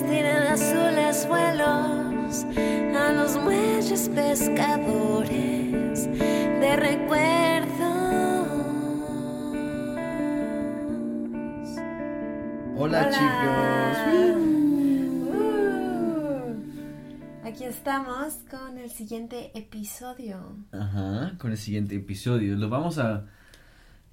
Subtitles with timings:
[0.00, 2.46] tienen azules vuelos
[2.96, 8.48] a los muelles pescadores de recuerdos.
[12.74, 13.98] Hola, chicos.
[15.28, 16.54] Uh,
[17.46, 20.56] aquí estamos con el siguiente episodio.
[20.72, 22.56] Ajá, con el siguiente episodio.
[22.56, 23.26] Lo vamos a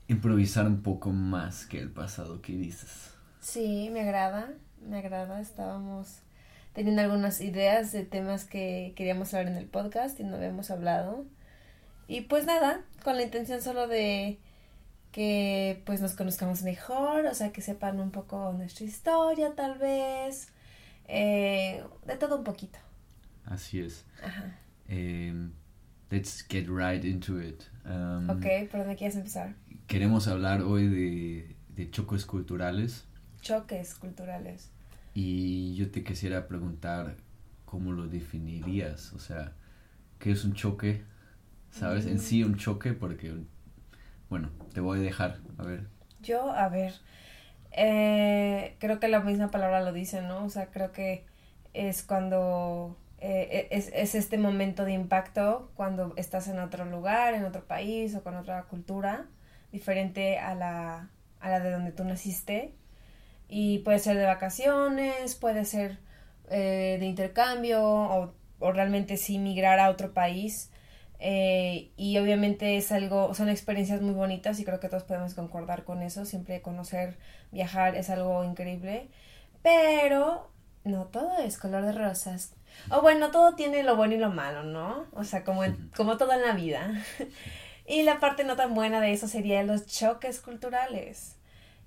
[0.10, 3.12] improvisar un poco más que el pasado, ¿qué dices?
[3.40, 4.52] Sí, me agrada,
[4.88, 5.40] me agrada.
[5.40, 6.22] Estábamos
[6.74, 11.26] teniendo algunas ideas de temas que queríamos hablar en el podcast y no habíamos hablado.
[12.08, 14.40] Y pues nada, con la intención solo de
[15.12, 20.50] que pues nos conozcamos mejor, o sea, que sepan un poco nuestra historia tal vez,
[21.08, 22.80] eh, de todo un poquito.
[23.46, 24.06] Así es.
[24.24, 24.58] Ajá.
[24.88, 25.52] Em,
[26.10, 27.64] let's get right into it.
[27.86, 29.56] Um, Ok, ¿por dónde quieres empezar?
[29.88, 33.06] Queremos hablar hoy de, de choques culturales
[33.42, 34.72] Choques culturales.
[35.14, 37.18] y yo te quisiera preguntar
[37.66, 39.54] cómo lo definirías, o sea,
[40.20, 41.04] ¿qué es un choque?
[41.72, 42.06] ¿Sabes?
[42.08, 43.36] En sí un choque porque,
[44.30, 45.88] bueno, te voy a dejar, a ver.
[46.22, 46.94] Yo, a ver,
[47.72, 50.46] eh, creo que la misma palabra lo dice, ¿no?
[50.46, 51.26] O sea, creo que
[51.74, 57.46] es cuando eh, es, es este momento de impacto cuando estás en otro lugar, en
[57.46, 59.28] otro país o con otra cultura
[59.72, 62.76] diferente a la, a la de donde tú naciste.
[63.50, 66.00] Y puede ser de vacaciones, puede ser
[66.52, 70.72] eh, de intercambio o, o realmente sí migrar a otro país.
[71.22, 75.84] Eh, y obviamente es algo, son experiencias muy bonitas y creo que todos podemos concordar
[75.84, 76.26] con eso.
[76.26, 77.18] Siempre conocer,
[77.52, 79.10] viajar es algo increíble.
[79.64, 80.52] Pero
[80.84, 82.56] no todo es color de rosas.
[82.92, 85.08] O bueno, todo tiene lo bueno y lo malo, ¿no?
[85.14, 87.04] O sea, como, en- como todo en la vida.
[87.88, 91.39] y la parte no tan buena de eso sería los choques culturales.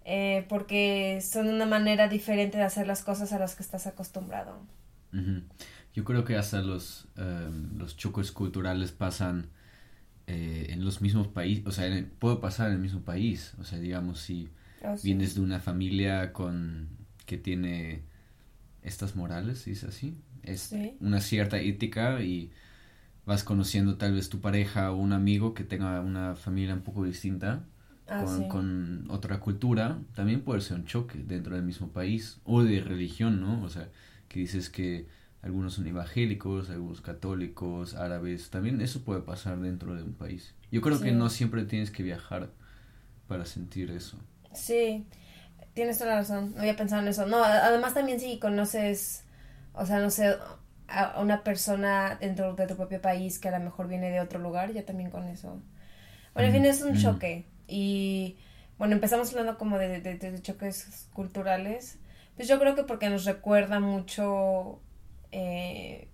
[0.04, 4.58] Eh, porque son una manera diferente de hacer las cosas a las que estás acostumbrado.
[5.94, 9.50] Yo creo que hasta los, em, los choques culturales pasan
[10.28, 13.64] eh, en los mismos países, o sea, en- puede pasar en el mismo país, o
[13.64, 14.50] sea, digamos, si
[14.84, 15.02] Oh, sí.
[15.04, 16.88] vienes de una familia con
[17.26, 18.02] que tiene
[18.82, 20.16] estas morales, ¿es así?
[20.42, 20.96] Es Sí.
[21.00, 22.52] una cierta ética y
[23.26, 27.04] vas conociendo tal vez tu pareja o un amigo que tenga una familia un poco
[27.04, 27.64] distinta
[28.08, 28.48] Ah, con, sí.
[28.48, 33.40] con otra cultura, también puede ser un choque dentro del mismo país o de religión,
[33.40, 33.62] ¿no?
[33.62, 33.88] O sea,
[34.28, 35.06] que dices que
[35.42, 40.54] algunos son evangélicos, algunos católicos, árabes, también eso puede pasar dentro de un país.
[40.70, 42.50] Yo creo que no siempre tienes que viajar
[43.28, 44.18] para sentir eso.
[44.52, 45.06] Sí,
[45.74, 46.52] tienes toda la razón.
[46.54, 47.26] No había pensado en eso.
[47.26, 49.24] No, además también si conoces,
[49.74, 50.36] o sea, no sé,
[50.88, 54.38] a una persona dentro de tu propio país que a lo mejor viene de otro
[54.40, 55.62] lugar, ya también con eso.
[56.34, 57.46] Bueno, en fin, es un choque.
[57.66, 58.36] Y
[58.78, 61.98] bueno, empezamos hablando como de, de- de- choques culturales.
[62.36, 64.80] Pues yo creo que porque nos recuerda mucho
[65.32, 66.08] eh,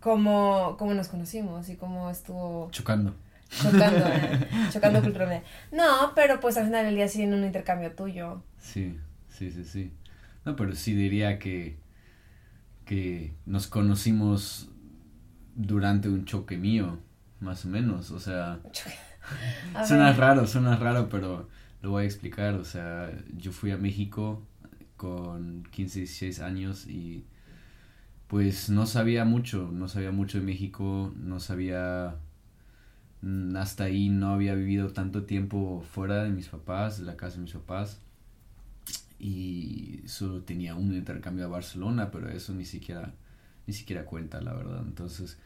[0.00, 3.14] cómo, cómo nos conocimos y cómo estuvo Chocando.
[3.62, 5.46] chocando, eh, chocando culturalmente.
[5.72, 8.42] No, pero pues al final del día sí en un intercambio tuyo.
[8.58, 9.92] Sí, sí, sí, sí.
[10.44, 11.76] No, pero sí diría que,
[12.84, 14.68] que nos conocimos
[15.54, 16.98] durante un choque mío,
[17.40, 18.10] más o menos.
[18.10, 18.58] O sea, A
[19.86, 21.48] suena raro, suena raro, pero
[21.82, 22.54] lo voy a explicar.
[22.54, 24.42] O sea, yo fui a México
[24.96, 27.24] con 15, 16 años y
[28.28, 32.16] pues no sabía mucho, no sabía mucho de México, no sabía,
[33.22, 37.36] mm, hasta ahí no había vivido tanto tiempo fuera de mis papás, de la casa
[37.36, 38.00] de mis papás
[39.18, 43.12] y solo tenía un intercambio a Barcelona, pero eso ni siquiera,
[43.66, 44.82] ni siquiera cuenta, la verdad.
[44.86, 45.38] Entonces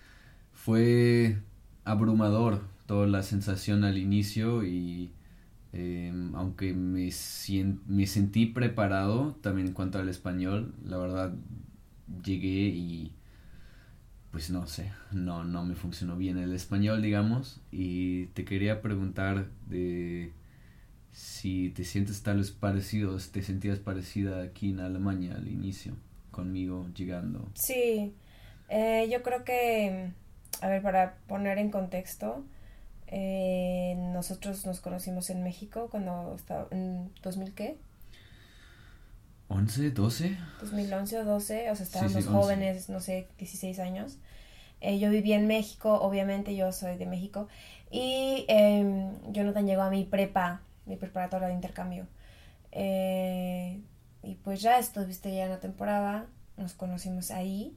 [0.53, 1.38] fue
[1.84, 2.62] abrumador
[3.07, 5.13] la sensación al inicio y
[5.73, 7.11] eh, aunque me,
[7.87, 11.35] me sentí preparado también en cuanto al español, la verdad
[12.25, 13.13] llegué y
[14.31, 19.47] pues no sé, no, no me funcionó bien el español, digamos, y te quería preguntar
[19.69, 20.33] de
[21.13, 25.95] si te sientes tal vez parecido, si te sentías parecida aquí en Alemania al inicio,
[26.31, 27.47] conmigo llegando.
[27.55, 28.15] Sí,
[28.71, 30.12] eh, yo creo que,
[30.62, 32.43] a ver, para poner en contexto,
[33.14, 37.76] eh, nosotros nos conocimos en México cuando estaba en 2000 qué?
[39.49, 42.31] 11, 12, 2011 o 12, o sea, estábamos sí, 11.
[42.31, 44.17] jóvenes, no sé, 16 años.
[44.81, 47.49] Eh, yo vivía en México, obviamente yo soy de México,
[47.91, 52.06] y eh, Jonathan llegó a mi prepa, mi preparatoria de intercambio.
[52.73, 53.79] Eh,
[54.23, 56.26] y pues ya estuviste ya en la temporada,
[56.56, 57.76] nos conocimos ahí.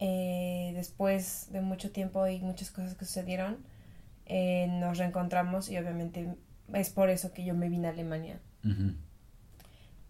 [0.00, 3.58] Eh, después de mucho tiempo y muchas cosas que sucedieron,
[4.28, 6.28] eh, nos reencontramos y obviamente
[6.74, 8.38] es por eso que yo me vine a Alemania.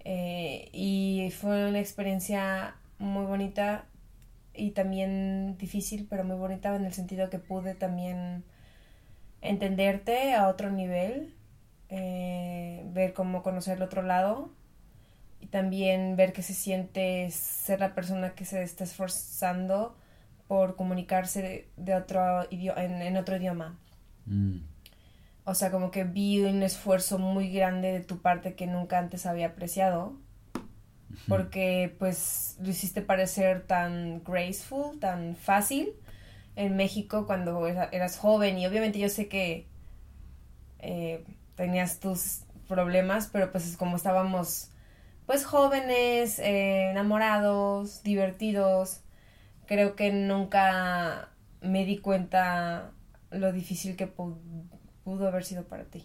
[0.04, 3.86] Eh, y fue una experiencia muy bonita
[4.54, 8.44] y también difícil, pero muy bonita en el sentido que pude también
[9.40, 11.34] entenderte a otro nivel,
[11.88, 14.50] eh, ver cómo conocer el otro lado
[15.40, 19.96] y también ver que se siente ser la persona que se está esforzando
[20.48, 23.78] por comunicarse de, otro en, otro idioma.
[24.28, 24.58] Mm.
[25.44, 29.26] O sea, como que vi un esfuerzo muy grande de tu parte que nunca antes
[29.26, 30.16] había apreciado.
[31.26, 35.94] Porque pues lo hiciste parecer tan graceful, tan fácil
[36.54, 38.58] en México cuando eras joven.
[38.58, 39.66] Y obviamente yo sé que
[40.80, 44.70] eh, tenías tus problemas, pero pues como estábamos
[45.26, 49.00] pues jóvenes, eh, enamorados, divertidos,
[49.66, 51.28] creo que nunca
[51.60, 52.92] me di cuenta
[53.30, 56.04] lo difícil que pudo haber sido para ti.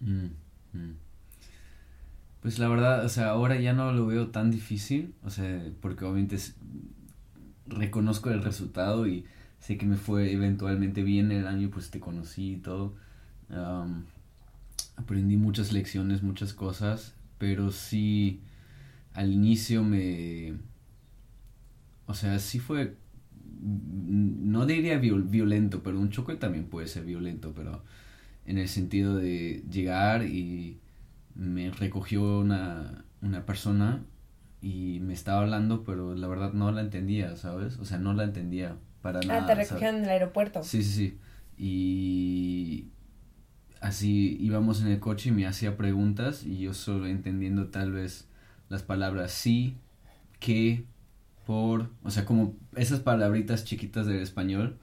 [0.00, 0.26] Mm,
[0.72, 0.94] mm.
[2.40, 6.04] Pues la verdad, o sea, ahora ya no lo veo tan difícil, o sea, porque
[6.04, 6.38] obviamente
[7.66, 9.24] reconozco el resultado y
[9.58, 12.94] sé que me fue eventualmente bien el año, pues te conocí y todo.
[14.96, 18.40] aprendí muchas lecciones, muchas cosas, pero sí
[19.14, 20.54] al inicio me...
[22.06, 22.96] O sea, sí fue...
[23.60, 27.82] No diría violento, pero un choque también puede ser violento, pero
[28.46, 30.78] en el sentido de llegar y
[31.34, 34.02] me recogió una, una persona
[34.60, 37.78] y me estaba hablando, pero la verdad no la entendía, ¿sabes?
[37.78, 39.44] O sea, no la entendía para nada.
[39.44, 40.62] Ah, te recogieron en el aeropuerto.
[40.62, 41.18] Sí, sí, sí.
[41.56, 42.88] Y
[43.80, 48.28] así íbamos en el coche y me hacía preguntas y yo solo entendiendo tal vez
[48.68, 49.76] las palabras sí,
[50.40, 50.84] que,
[51.48, 54.78] por, o sea, como esas palabritas chiquitas del español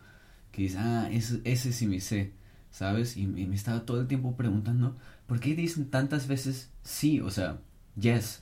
[0.52, 2.32] que dices, ah, ese, ese sí me sé,
[2.72, 3.18] ¿sabes?
[3.18, 4.98] Y, me estaba todo el tiempo preguntando,
[5.28, 7.22] ¿por qué dicen tantas veces sí?
[7.22, 7.60] O sea,
[8.02, 8.42] yes.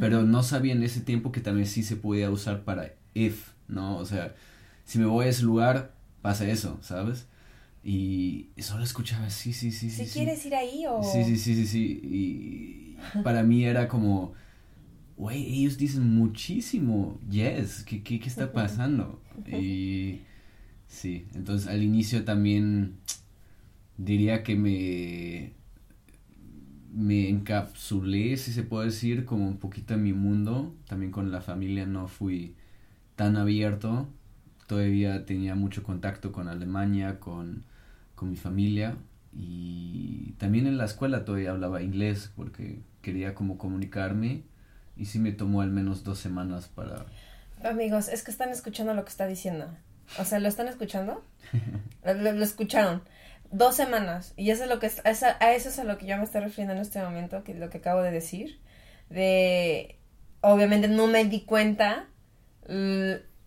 [0.00, 3.98] Pero no sabía en ese tiempo que también sí se podía usar para if, ¿no?
[3.98, 4.34] O sea,
[4.86, 7.26] si me voy a ese lugar, pasa eso, ¿sabes?
[7.84, 10.06] Y solo escuchaba, sí, sí, sí, sí.
[10.06, 11.02] ¿Si quieres ir ahí o...?
[11.02, 12.00] Sí, sí, sí, sí, sí.
[12.02, 14.32] Y para mí era como,
[15.22, 19.22] güey, ellos dicen muchísimo yes, ¿qué, qué, qué está pasando?
[19.46, 20.22] Y
[20.88, 22.96] sí, entonces al inicio también
[23.96, 25.52] diría que me,
[26.92, 31.40] me encapsulé, si se puede decir, como un poquito en mi mundo, también con la
[31.40, 32.56] familia no fui
[33.14, 34.08] tan abierto,
[34.66, 37.62] todavía tenía mucho contacto con Alemania, con,
[38.16, 38.96] con mi familia.
[39.32, 44.42] Y también en la escuela todavía hablaba inglés porque quería como comunicarme
[45.02, 47.06] y sí me tomó al menos dos semanas para...
[47.64, 49.66] Amigos, es que están escuchando lo que está diciendo.
[50.20, 51.24] O sea, ¿lo están escuchando?
[52.04, 53.02] lo, escucharon.
[53.50, 54.32] Dos semanas.
[54.36, 56.74] Y eso es lo que a eso es a lo que yo me estoy refiriendo
[56.74, 58.60] en este momento, que lo que acabo de decir.
[59.10, 59.98] De
[60.40, 62.06] obviamente no me di cuenta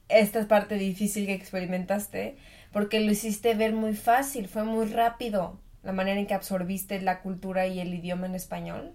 [0.10, 2.36] esta parte difícil que experimentaste,
[2.74, 7.22] porque lo hiciste ver muy fácil, fue muy rápido la manera en que absorbiste la
[7.22, 8.94] cultura y el idioma en español.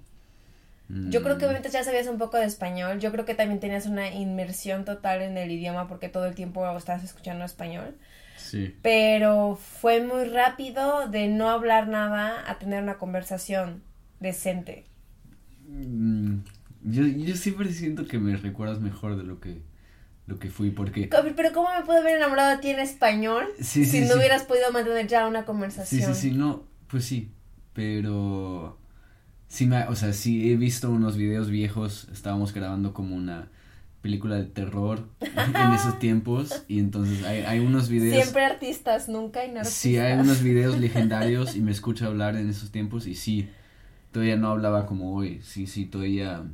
[1.08, 1.48] Yo creo que mm.
[1.48, 2.98] obviamente ya sabías un poco de español.
[2.98, 6.76] Yo creo que también tenías una inmersión total en el idioma porque todo el tiempo
[6.76, 7.96] estabas escuchando español.
[8.36, 8.74] Sí.
[8.82, 13.82] Pero fue muy rápido de no hablar nada a tener una conversación
[14.18, 14.84] decente.
[15.68, 16.38] Mm,
[16.82, 19.62] yo, yo siempre siento que me recuerdas mejor de lo que
[20.26, 23.80] lo que fui porque pero cómo me puedo haber enamorado de ti en español si
[24.02, 27.32] no hubieras podido mantener ya una conversación sí sí sí no pues sí
[27.72, 28.79] pero
[29.50, 33.48] sí me, o sea, sí he visto unos videos viejos, estábamos grabando como una
[34.00, 36.64] película de terror en esos tiempos.
[36.68, 41.56] Y entonces hay, hay unos videos siempre artistas nunca hay sí hay unos videos legendarios
[41.56, 43.06] y me escucha hablar en esos tiempos.
[43.06, 43.50] Y sí
[44.12, 45.40] todavía no hablaba como hoy.
[45.42, 46.44] Sí sí todavía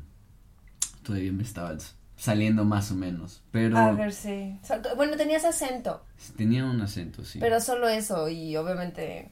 [1.02, 1.76] todavía me estaba
[2.16, 3.42] saliendo más o menos.
[3.52, 4.58] Pero a ver sí.
[4.96, 6.02] Bueno tenías acento.
[6.36, 7.38] Tenía un acento sí.
[7.40, 9.30] Pero solo eso y obviamente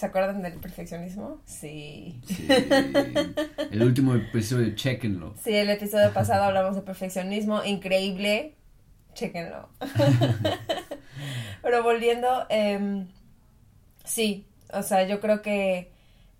[0.00, 1.42] ¿Se acuerdan del perfeccionismo?
[1.44, 2.18] Sí.
[2.24, 2.48] sí.
[3.70, 5.34] El último episodio, chequenlo.
[5.38, 8.54] Sí, el episodio pasado hablamos de perfeccionismo, increíble,
[9.12, 9.68] chequenlo.
[11.62, 13.04] Pero volviendo, eh,
[14.02, 15.92] sí, o sea, yo creo que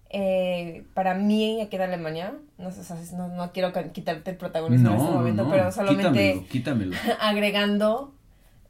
[0.08, 2.80] eh, para mí aquí en Alemania, no sé,
[3.14, 8.14] no, no quiero quitarte el protagonismo en este momento, pero solamente quítamelo, agregando,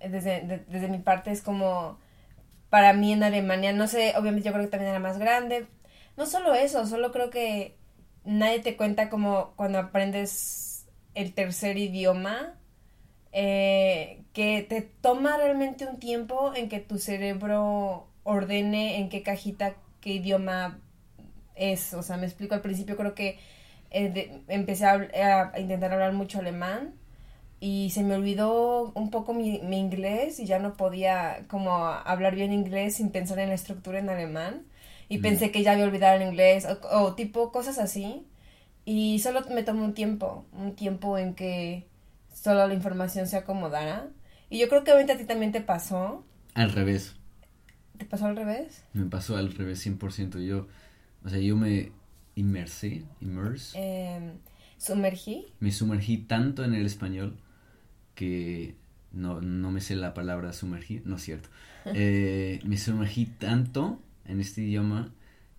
[0.01, 1.97] desde, desde mi parte es como
[2.71, 5.67] para mí en Alemania, no sé, obviamente yo creo que también era más grande.
[6.17, 7.77] No solo eso, solo creo que
[8.25, 12.55] nadie te cuenta como cuando aprendes el tercer idioma,
[13.33, 19.75] eh, que te toma realmente un tiempo en que tu cerebro ordene en qué cajita,
[20.01, 20.81] qué idioma
[21.55, 21.95] es.
[21.95, 23.39] O sea, me explico al principio, creo que
[23.91, 26.95] eh, empecé a, intentar hablar mucho alemán
[27.61, 32.55] y se me olvidó un poco mi, inglés y ya no podía como hablar bien
[32.55, 34.63] inglés sin pensar en la estructura en alemán
[35.11, 35.23] y mm.
[35.23, 38.27] pensé que ya había olvidado el inglés o, tipo cosas así
[38.87, 41.87] y solo me tomó un tiempo, un tiempo en que
[42.33, 44.09] solo la información se acomodara
[44.49, 46.25] y yo creo que ahorita a ti también te pasó.
[46.55, 47.15] Al revés.
[47.99, 48.83] ¿Te pasó al revés?
[48.95, 50.45] Me pasó al revés 100%.
[50.45, 50.67] Yo,
[51.25, 51.93] o sea, yo me
[52.35, 53.79] inmersé, immerse.
[53.79, 54.33] Em,
[54.79, 55.47] sumergí.
[55.61, 57.39] Me sumergí tanto en el español
[58.21, 58.75] que
[59.13, 61.49] no, no me sé la palabra sumergir, no es cierto.
[61.87, 65.11] Eh, me sumergí tanto en este idioma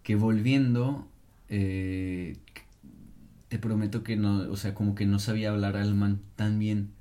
[0.03, 1.08] que volviendo,
[1.50, 2.38] eh,
[3.48, 6.91] te prometo que no, o sea, como que no sabía hablar alemán tan bien.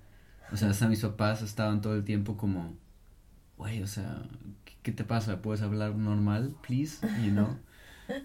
[0.50, 2.74] O sea, hasta mis papás estaban todo el tiempo como,
[3.58, 4.22] güey, o sea,
[4.82, 5.42] ¿qué, te pasa?
[5.42, 7.06] ¿Puedes hablar normal, please?
[7.22, 7.58] You know?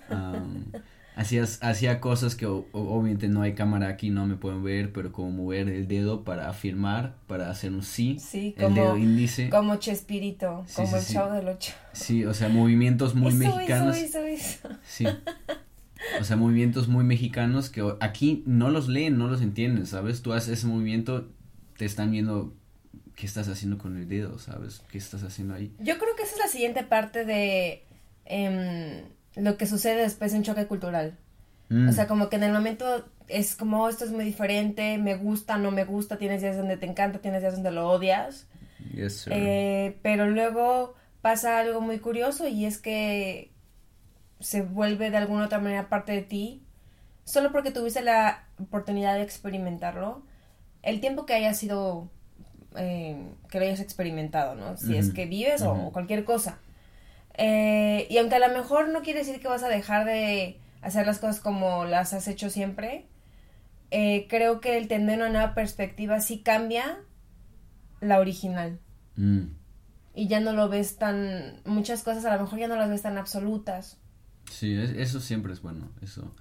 [0.09, 0.71] Um,
[1.15, 5.31] hacías, hacía cosas que obviamente no hay cámara aquí, no me pueden ver, pero como
[5.31, 9.49] mover el dedo para afirmar, para hacer un sí, sí el dedo índice.
[9.49, 11.73] Como Chespirito, como el chavo del ocho.
[11.93, 13.97] Sí, o sea, movimientos muy mexicanos.
[14.85, 15.05] Sí.
[16.19, 20.21] O sea, movimientos muy mexicanos que aquí no los leen, no los entienden, ¿sabes?
[20.21, 21.29] Tú haces ese movimiento,
[21.77, 22.53] te están viendo
[23.15, 24.83] qué estás haciendo con el dedo, ¿sabes?
[24.91, 25.73] ¿Qué estás haciendo ahí?
[25.79, 27.83] Yo creo que esa es la siguiente parte de
[28.25, 31.17] em, lo que sucede después en choque cultural.
[31.69, 31.89] Mm.
[31.89, 35.15] O sea, como que en el momento es como, oh, esto es muy diferente, me
[35.15, 38.47] gusta, no me gusta, tienes días donde te encanta, tienes días donde lo odias.
[38.93, 43.51] Yes, eh, pero luego pasa algo muy curioso y es que
[44.39, 46.61] se vuelve de alguna otra manera parte de ti,
[47.23, 50.23] solo porque tuviste la oportunidad de experimentarlo
[50.85, 52.07] el tiempo que haya sido,
[52.77, 53.17] eh,
[53.49, 54.77] que lo hayas experimentado, ¿no?
[54.77, 56.59] Si es que vives o cualquier cosa.
[57.37, 61.05] Eh, y aunque a lo mejor no quiere decir que vas a dejar de hacer
[61.05, 63.05] las cosas como las has hecho siempre,
[63.91, 66.99] eh, creo que el tener una nueva perspectiva sí cambia
[68.01, 68.79] la original.
[69.15, 69.47] Mm.
[70.13, 73.01] Y ya no lo ves tan, muchas cosas a lo mejor ya no las ves
[73.01, 73.97] tan absolutas.
[74.49, 76.33] Sí, eso siempre es bueno, eso.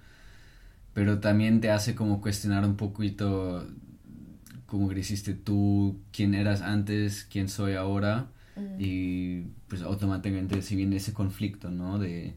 [0.92, 3.66] Pero también te hace como cuestionar un poquito
[4.66, 8.28] cómo creciste tú, quién eras antes, quién soy ahora.
[8.78, 11.98] Y pues automáticamente si viene ese conflicto, ¿no?
[11.98, 12.34] De...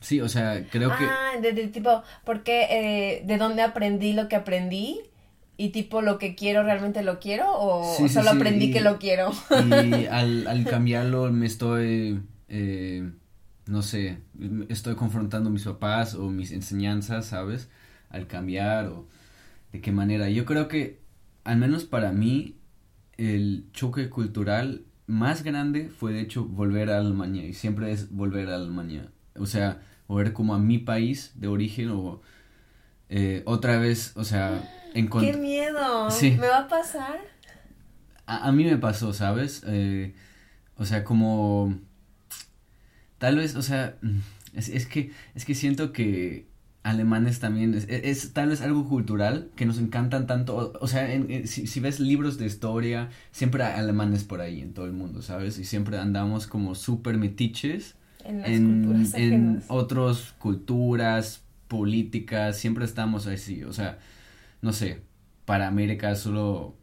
[0.00, 1.04] sí, o sea, creo que...
[1.04, 5.00] Ah, de, tipo, porque eh, de dónde aprendí lo que aprendí
[5.56, 9.32] y tipo lo que quiero realmente lo quiero o, solo aprendí que lo quiero.
[9.50, 13.10] Y al, al cambiarlo me estoy, eh,
[13.66, 14.18] no sé,
[14.68, 17.68] estoy confrontando mis papás o mis enseñanzas, ¿sabes?
[18.10, 19.06] Al cambiar o
[19.72, 20.28] de qué manera.
[20.28, 21.00] Yo creo que,
[21.44, 22.56] al menos para mí,
[23.16, 28.48] el choque cultural más grande fue de hecho volver a Alemania y siempre es volver
[28.48, 29.10] a Alemania.
[29.36, 32.22] O sea, volver como a mi país de origen o
[33.08, 34.62] eh, otra vez, o sea,
[34.94, 35.34] encontrar...
[35.34, 36.08] ¡Qué miedo!
[36.22, 37.20] ¿Me va a pasar?
[38.26, 39.62] A, mí me pasó, ¿sabes?
[39.66, 40.14] Eh,
[40.76, 41.78] o sea, como...
[43.18, 43.96] Tal vez, o sea,
[44.54, 46.46] es, es que, es que siento que
[46.84, 51.08] alemanes también es, tal vez algo cultural que nos encantan tanto o, sea
[51.46, 55.58] si, ves libros de historia siempre hay alemanes por ahí en todo el mundo sabes
[55.58, 63.72] y siempre andamos como súper metiches en, en, otras culturas políticas siempre estamos así o
[63.72, 63.98] sea
[64.60, 65.00] no sé
[65.46, 66.76] para América solo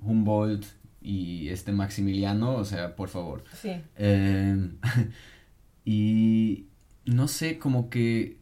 [0.00, 0.64] Humboldt
[1.02, 3.44] y este Maximiliano o sea por favor.
[3.54, 3.72] Sí.
[3.96, 4.76] Em,
[5.84, 6.66] y
[7.04, 8.38] no sé como que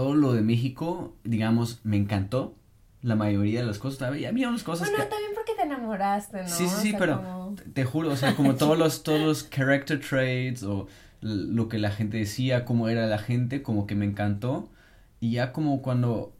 [0.00, 2.56] todo lo de México, digamos, me encantó.
[3.02, 6.48] La mayoría de las cosas, había, había unas cosas bueno, también porque te enamoraste, ¿no?
[6.48, 10.62] Sí, sí, sí, pero te, juro, o sea, como todos los, todos los character traits
[10.62, 10.86] o
[11.20, 14.70] lo que la gente decía, cómo era la gente, como que me encantó.
[15.20, 16.34] Y ya como cuando,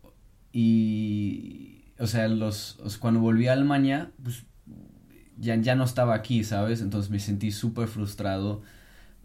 [0.54, 4.46] y, o sea, los, cuando volví a Alemania, pues
[5.36, 6.80] ya, ya no estaba aquí, ¿sabes?
[6.80, 8.62] Entonces me sentí súper frustrado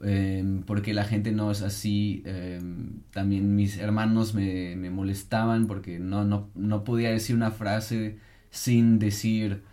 [0.07, 2.21] Em, porque la gente no es así.
[2.25, 8.19] Em, también mis hermanos me, me molestaban porque no, no, no podía decir una frase
[8.51, 9.63] sin decir,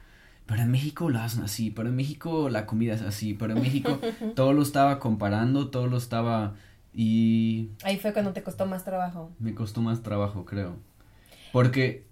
[0.46, 3.62] pero en México lo hacen así, pero en México la comida es así, pero en
[3.62, 4.00] México
[4.34, 6.54] todo lo estaba comparando, todo lo estaba
[6.94, 7.70] y...
[7.84, 9.30] Ahí fue cuando te costó más trabajo.
[9.38, 10.76] Me costó más trabajo, creo.
[11.52, 12.06] Porque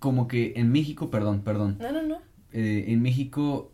[0.00, 1.76] como que en México, perdón, perdón.
[1.80, 2.18] No, no, no.
[2.52, 3.72] Eh, en México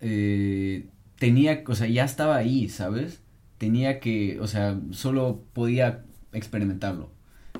[0.00, 0.88] eh,
[1.22, 3.22] tenía, o sea, ya estaba ahí, ¿sabes?
[3.56, 6.02] Tenía que, o sea, solo podía
[6.32, 7.10] experimentarlo.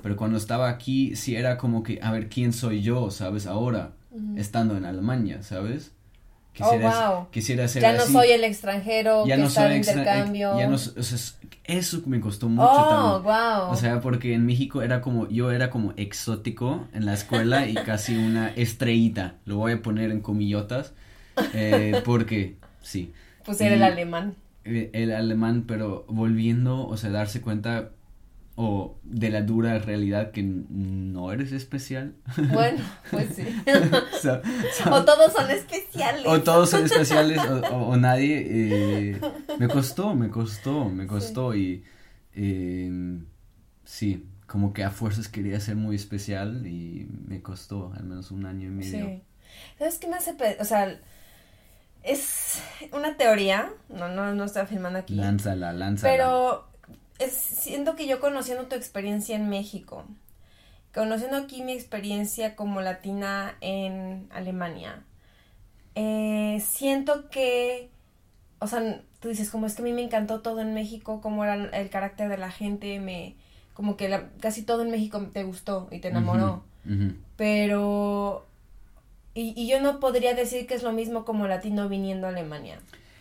[0.02, 3.46] Pero cuando estaba aquí, sí era como que, a ver, ¿quién soy yo, ¿sabes?
[3.46, 3.92] Ahora,
[4.36, 5.92] estando en Alemania, ¿sabes?
[6.52, 7.30] Quisiera, oh, wow.
[7.30, 10.58] quisiera ser Ya no soy el extranjero ya que no está en intercambio.
[10.58, 11.18] Ya no, o sea,
[11.62, 13.22] Eso me costó mucho Oh, también.
[13.22, 13.70] wow.
[13.70, 17.74] O sea, porque en México era como, yo era como exótico en la escuela y
[17.86, 19.36] casi una estrellita.
[19.44, 20.94] Lo voy a poner en comillotas.
[21.54, 23.12] eh, porque, sí.
[23.44, 24.34] Pues era el alemán.
[24.64, 27.90] eh, El alemán, pero volviendo, o sea, darse cuenta
[28.54, 32.14] o de la dura realidad que no eres especial.
[32.52, 33.44] Bueno, pues sí.
[34.90, 36.24] O todos son especiales.
[36.26, 38.44] o todos son especiales o, o- o nadie.
[38.48, 39.20] eh,
[39.58, 41.82] me costó, me costó, me costó y
[42.34, 43.18] eh,
[43.84, 48.44] sí, como que a fuerzas quería ser muy especial y me costó al menos un
[48.46, 49.06] año y medio.
[49.06, 49.22] Sí.
[49.78, 50.34] ¿Sabes qué me hace?
[50.60, 51.00] O sea,
[52.02, 53.70] es una teoría.
[53.88, 55.14] No, no, no estoy afirmando aquí.
[55.14, 56.12] Lánzala, lánzala.
[56.14, 56.68] Pero
[57.18, 60.04] es, siento que yo conociendo tu experiencia en México,
[60.94, 65.04] conociendo aquí mi experiencia como latina en Alemania,
[65.94, 67.90] eh, siento que,
[68.58, 71.44] o sea, tú dices, como es que a mí me encantó todo en México, como
[71.44, 73.36] era el carácter de la gente, me,
[73.74, 76.64] como que la- casi todo en México te gustó y te enamoró,
[77.36, 78.46] pero,
[79.34, 82.78] y, y yo no podría decir que es lo mismo como latino viniendo a Alemania.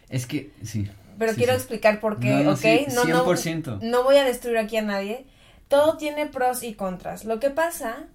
[0.09, 0.89] Es que, sí.
[1.17, 1.57] Pero Sí, quiero sí.
[1.59, 2.57] explicar por qué, No, no, ¿ok?
[2.57, 3.79] sí, no, no, 100%.
[3.81, 5.25] no voy a destruir aquí a nadie.
[5.67, 7.23] Todo tiene pros y contras.
[7.25, 8.07] Lo que pasa,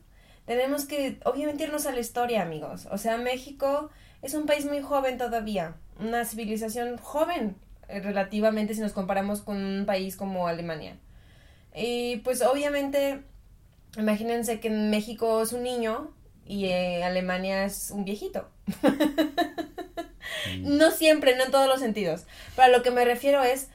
[0.45, 2.87] tenemos que, obviamente, irnos a la historia, amigos.
[2.91, 3.91] O sea, México
[4.23, 5.75] es un país muy joven todavía.
[5.99, 7.57] Una civilización joven,
[7.89, 10.97] eh, relativamente, si nos comparamos con un país como Alemania.
[11.75, 13.23] Y pues, obviamente,
[13.97, 16.11] imagínense que en México es un niño
[16.47, 18.49] y eh, Alemania es un viejito.
[20.61, 22.27] No siempre, no en todos los sentidos.
[22.55, 23.69] Pero a lo que me refiero es,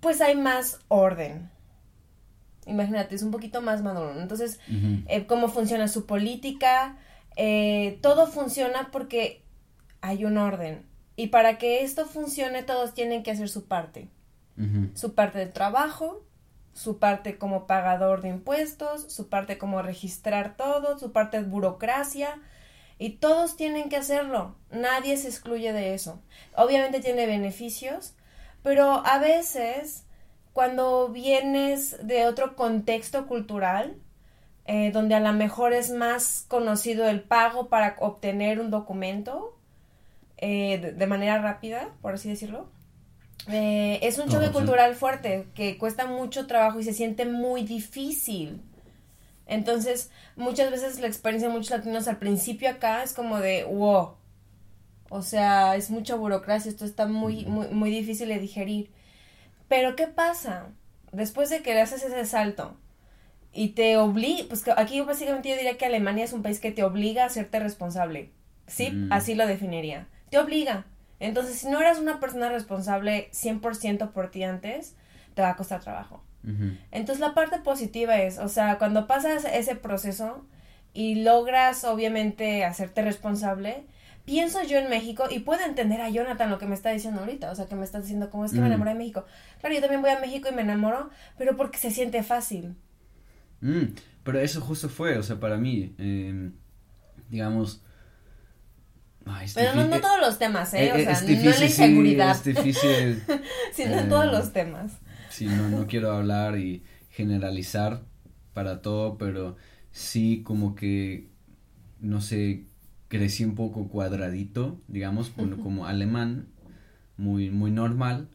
[0.00, 1.50] pues hay más orden.
[2.66, 4.20] Imagínate, es un poquito más maduro.
[4.20, 4.60] Entonces,
[5.06, 6.98] eh, cómo funciona su política,
[7.36, 9.42] eh, todo funciona porque
[10.00, 10.86] hay un orden.
[11.16, 14.08] Y para que esto funcione, todos tienen que hacer su parte.
[14.94, 16.22] Su parte del trabajo,
[16.72, 22.40] su parte como pagador de impuestos, su parte como registrar todo, su parte de burocracia.
[22.98, 24.56] Y todos tienen que hacerlo.
[24.70, 26.20] Nadie se excluye de eso.
[26.54, 28.14] Obviamente tiene beneficios,
[28.62, 30.04] pero a veces
[30.52, 33.96] cuando vienes de otro contexto cultural,
[34.66, 39.56] eh, donde a lo mejor es más conocido el pago para obtener un documento
[40.36, 42.68] eh, de, de manera rápida, por así decirlo,
[43.48, 47.62] eh, es un Oh, choque cultural fuerte que cuesta mucho trabajo y se siente muy
[47.62, 48.60] difícil.
[49.46, 54.14] Entonces, muchas veces la experiencia de muchos latinos al principio acá es como de, wow,
[55.08, 58.90] o sea, es mucha burocracia, esto está muy, muy, muy difícil de digerir.
[59.68, 60.68] Pero, ¿qué pasa?
[61.12, 62.76] Después de que le haces ese salto
[63.52, 66.72] y te obliga, pues que aquí básicamente yo diría que Alemania es un país que
[66.72, 68.30] te obliga a hacerte responsable.
[68.66, 69.12] Sí, Mm.
[69.12, 70.08] así lo definiría.
[70.30, 70.86] Te obliga.
[71.20, 74.96] Entonces, si no eras una persona responsable 100% por ti antes,
[75.34, 76.24] te va a costar trabajo.
[76.90, 80.46] Entonces la parte positiva es, o sea, cuando pasas ese proceso
[80.94, 83.84] y logras obviamente hacerte responsable,
[84.24, 87.50] pienso yo en México y puedo entender a Jonathan lo que me está diciendo ahorita,
[87.50, 88.68] o sea, que me está diciendo cómo es que me Mm.
[88.68, 89.26] enamoré de México.
[89.60, 92.74] Claro, yo también voy a México y me enamoro, pero porque se siente fácil.
[93.60, 93.92] Mm,
[94.24, 96.50] pero eso justo fue, o sea, para mí, eh,
[97.28, 97.82] digamos...
[99.54, 100.86] Pero no, todos los temas, ¿eh?
[100.86, 103.22] eh, O sea, es no la difícil, sí, inseguridad, es difícil,
[103.72, 104.92] sino en eh, todos los temas.
[105.28, 108.02] sí, no, no quiero hablar y generalizar
[108.54, 109.56] para todo, pero
[109.90, 111.28] sí como que,
[112.00, 112.64] no sé,
[113.08, 115.60] crecí un poco cuadradito, digamos, Ujú.
[115.62, 116.48] como alemán,
[117.16, 118.28] muy, muy normal,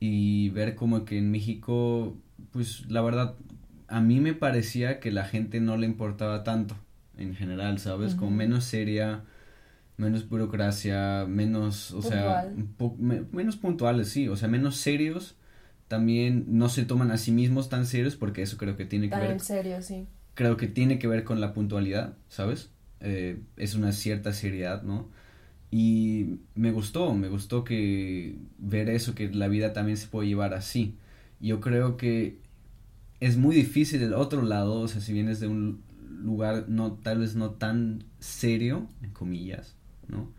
[0.00, 2.16] y ver como que en México,
[2.52, 3.36] pues la verdad,
[3.88, 6.76] a mí me parecía que la gente no le importaba tanto,
[7.16, 8.14] en general, ¿sabes?
[8.14, 9.24] Como menos seria,
[9.96, 12.52] menos burocracia, menos, o sea, Puntual.
[12.56, 15.36] un po- me- menos puntuales, sí, o sea, menos serios.
[15.88, 19.14] También no se toman a sí mismos tan serios porque eso creo que tiene que
[19.16, 20.06] Tan ver, en serio, sí.
[20.34, 22.70] creo que tiene que ver con la puntualidad, ¿sabes?
[23.00, 25.08] Eh, es una cierta seriedad, ¿no?
[25.70, 30.54] Y me gustó, me gustó que ver eso, que la vida también se puede llevar
[30.54, 30.96] así.
[31.40, 32.40] Yo creo que
[33.20, 35.82] es muy difícil el otro lado, o sea, si vienes de un
[36.22, 39.75] lugar no, tal vez no tan serio, en comillas,
[40.08, 40.32] ¿no?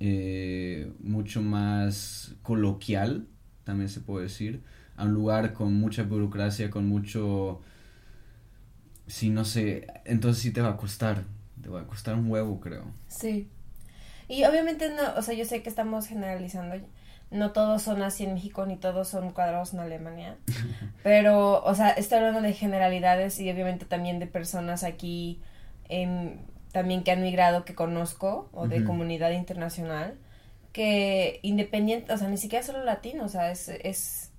[0.00, 3.26] Eh, mucho más coloquial,
[3.64, 4.62] también se puede decir,
[4.96, 7.60] a un lugar con mucha burocracia, con mucho,
[9.06, 11.24] sí, no sé, entonces sí te va a costar,
[11.62, 12.84] te va a costar un huevo, creo.
[13.08, 13.48] Sí.
[14.28, 16.76] Y obviamente no, o sea, yo sé que estamos generalizando.
[17.30, 20.36] No todos son así en México, ni todos son cuadrados en Alemania.
[21.02, 25.40] Pero, o sea, estoy hablando de generalidades y obviamente también de personas aquí
[25.88, 26.38] em,
[26.74, 30.18] también que han migrado que conozco o de comunidad internacional
[30.72, 34.32] que independiente, o sea, ni siquiera solo latino, o sea, es, es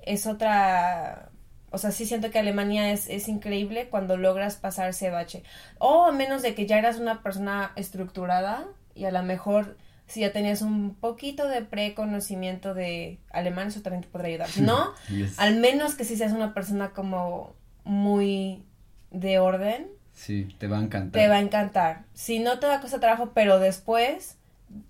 [0.00, 1.30] es otra,
[1.70, 5.44] o sea, sí siento que Alemania es, es increíble cuando logras pasar ese bache.
[5.78, 10.20] O a menos de que ya eras una persona estructurada y a lo mejor si
[10.22, 14.48] ya tenías un poquito de preconocimiento de alemán, eso también te podrá ayudar.
[14.58, 15.38] No, Yes.
[15.38, 18.64] al menos que si seas una persona como muy
[19.12, 21.20] de orden, Sí, te va a encantar.
[21.22, 22.04] te va a encantar.
[22.14, 24.36] Si no te va a costar trabajo, pero después,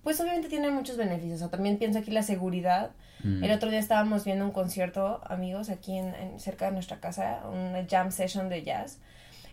[0.03, 1.35] pues obviamente tiene muchos beneficios.
[1.35, 2.91] O sea, también pienso aquí la seguridad.
[3.23, 3.43] Mm.
[3.43, 7.41] El otro día estábamos viendo un concierto, amigos, aquí en, en- cerca de nuestra casa,
[7.47, 8.99] una jam session de jazz.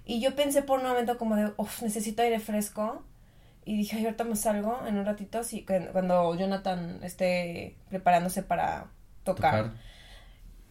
[0.04, 3.04] Y yo pensé por un momento como de, uff, necesito aire fresco.
[3.64, 8.86] Y dije, ay, ahorita me salgo en un ratito, que- cuando Jonathan esté preparándose para
[9.22, 9.64] tocar.
[9.64, 9.72] Tocar.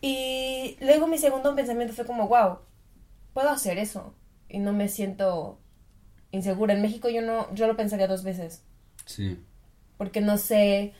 [0.01, 2.59] Y luego mi segundo pensamiento fue como, wow,
[3.33, 4.13] puedo hacer eso.
[4.49, 5.59] Y no me siento
[6.31, 6.73] insegura.
[6.73, 8.63] En México yo no, yo lo pensaría dos veces.
[9.05, 9.37] Sí.
[9.97, 10.93] Porque no sé,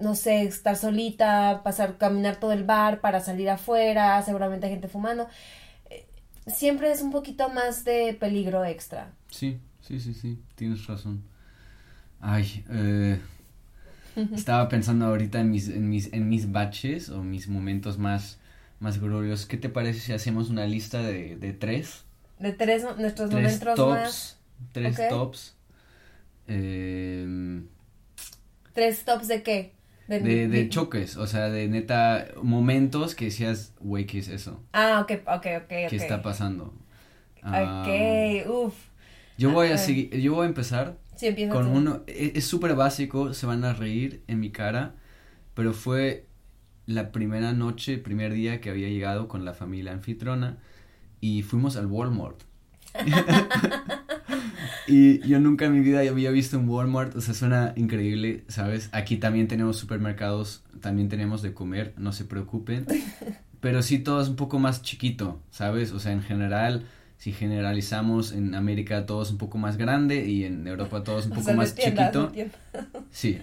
[0.00, 4.88] no sé, estar solita, pasar, caminar todo el bar para salir afuera, seguramente hay gente
[4.88, 5.28] fumando.
[5.90, 6.06] Eh,
[6.46, 9.12] Siempre es un poquito más de peligro extra.
[9.30, 11.22] Sí, sí, sí, sí, tienes razón.
[12.20, 13.18] Ay, eh,
[14.34, 18.38] estaba pensando ahorita en mis, en mis, en mis baches o mis momentos más,
[18.78, 19.46] más gloriosos.
[19.46, 22.04] ¿Qué te parece si hacemos una lista de, de tres?
[22.40, 23.84] De tres, nuestros Tres momentos tops.
[23.84, 24.36] más.
[24.72, 25.00] Tres Ok.
[25.06, 25.54] tops.
[26.48, 27.62] eh,
[28.72, 29.72] ¿Tres tops de qué?
[30.18, 34.62] de, de choques, o sea, de neta momentos que decías, güey, ¿qué es eso?
[34.72, 35.72] Ah, ok, ok, ok.
[35.86, 36.72] ¿Qué está pasando?
[37.52, 37.86] Ok,
[38.48, 38.76] uff.
[39.36, 41.68] yo voy a Ah, seguir, yo voy a empezar Sí, con tú.
[41.68, 44.94] uno, e- es súper básico, se van a reír en mi cara,
[45.54, 46.26] pero fue
[46.86, 50.58] la primera noche, primer día que había llegado con la familia anfitrona
[51.20, 52.40] y fuimos al Walmart.
[54.86, 58.88] y yo nunca en mi vida había visto un Walmart, o sea, suena increíble, ¿sabes?
[58.92, 62.86] Aquí también tenemos supermercados, también tenemos de comer, no se preocupen,
[63.60, 65.92] pero sí todo es un poco más chiquito, ¿sabes?
[65.92, 66.84] O sea, en general,
[67.18, 71.26] si generalizamos, en América todo es un poco más grande y en Europa todo es
[71.26, 72.32] un O sea, poco más chiquito.
[73.10, 73.38] Sí,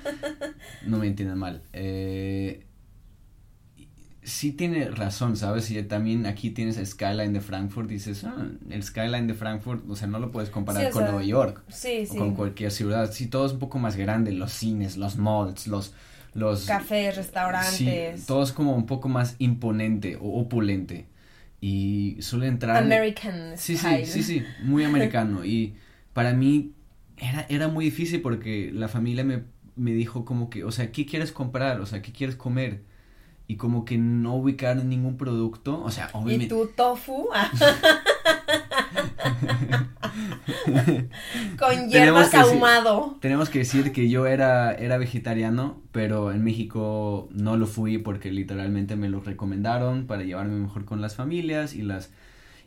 [0.86, 1.62] no me entiendan mal.
[1.72, 2.64] Eh,
[4.22, 5.70] sí tiene razón, ¿sabes?
[5.70, 9.96] Y también aquí tienes el Skyline de Frankfurt, dices, ah, el Skyline de Frankfurt, o
[9.96, 12.18] sea, no lo puedes comparar Sí, con sea, Nueva York Sí, o sí.
[12.18, 13.10] con cualquier ciudad.
[13.12, 15.94] Sí, todo es un poco más grande, los cines, los malls, los...
[16.34, 18.20] los Cafés, restaurantes.
[18.20, 21.06] Sí, todo es como un poco más imponente o opulente.
[21.60, 22.76] Y suele entrar...
[22.82, 25.44] American Sí, sí, sí, sí, muy americano.
[25.44, 25.76] Y
[26.12, 26.72] para mí
[27.16, 29.44] era, era muy difícil porque la familia me,
[29.76, 31.80] me dijo como que, o sea, ¿qué quieres comprar?
[31.80, 32.82] O sea, ¿qué quieres comer?
[33.48, 36.54] Y como que no ubicaron ningún producto, o sea, ¿Y obviamente...
[36.54, 37.28] tu tofu?
[41.58, 43.16] Con Tenemos hierbas decir- ahumado.
[43.20, 48.30] Tenemos que decir que yo era, era vegetariano, pero en México no lo fui porque
[48.30, 52.10] literalmente me lo recomendaron para llevarme mejor con las familias y las,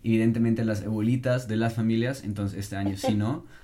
[0.03, 3.45] evidentemente las abuelitas de las familias, entonces este año sí no.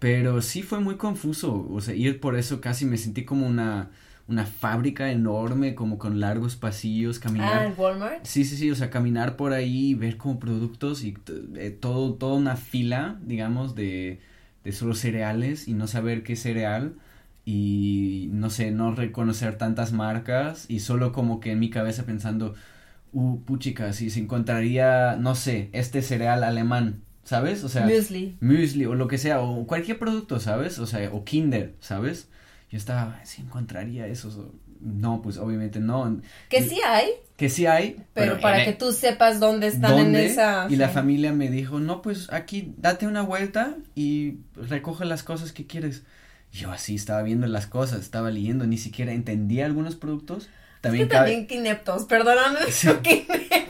[0.00, 3.90] Pero sí fue muy confuso, o sea, ir por eso casi me sentí como una,
[4.26, 7.66] una fábrica enorme, como con largos pasillos, caminar.
[7.68, 8.24] Ah, Walmart.
[8.24, 11.14] Sí, sí, sí, o sea, caminar por ahí y ver como productos y
[11.56, 14.20] eh, todo, toda una fila, digamos, de,
[14.64, 16.94] de solo cereales y no saber qué cereal
[17.44, 22.54] y no sé, no reconocer tantas marcas y solo como que en mi cabeza pensando,
[23.12, 27.62] uh, puchica, si se encontraría, no sé, este cereal alemán, ¿sabes?
[27.62, 28.36] O sea, Muesli.
[28.40, 30.78] muesli o lo que sea, o cualquier producto, ¿sabes?
[30.78, 32.30] O sea, o Kinder, ¿sabes?
[32.70, 36.20] Yo estaba, si encontraría eso, no, pues obviamente no.
[36.48, 40.14] Que sí hay, Que sí hay, pero, para en- que tú sepas dónde están en
[40.16, 40.66] esa.
[40.68, 40.94] Y la sí.
[40.94, 46.02] familia me dijo, no, pues aquí date una vuelta y recoge las cosas que quieres.
[46.52, 50.48] Yo así estaba viendo las cosas, estaba leyendo, ni siquiera entendía algunos productos.
[50.80, 52.88] También Es que cabe, también qué ineptos, perdóname, Sí.
[53.02, 53.64] pero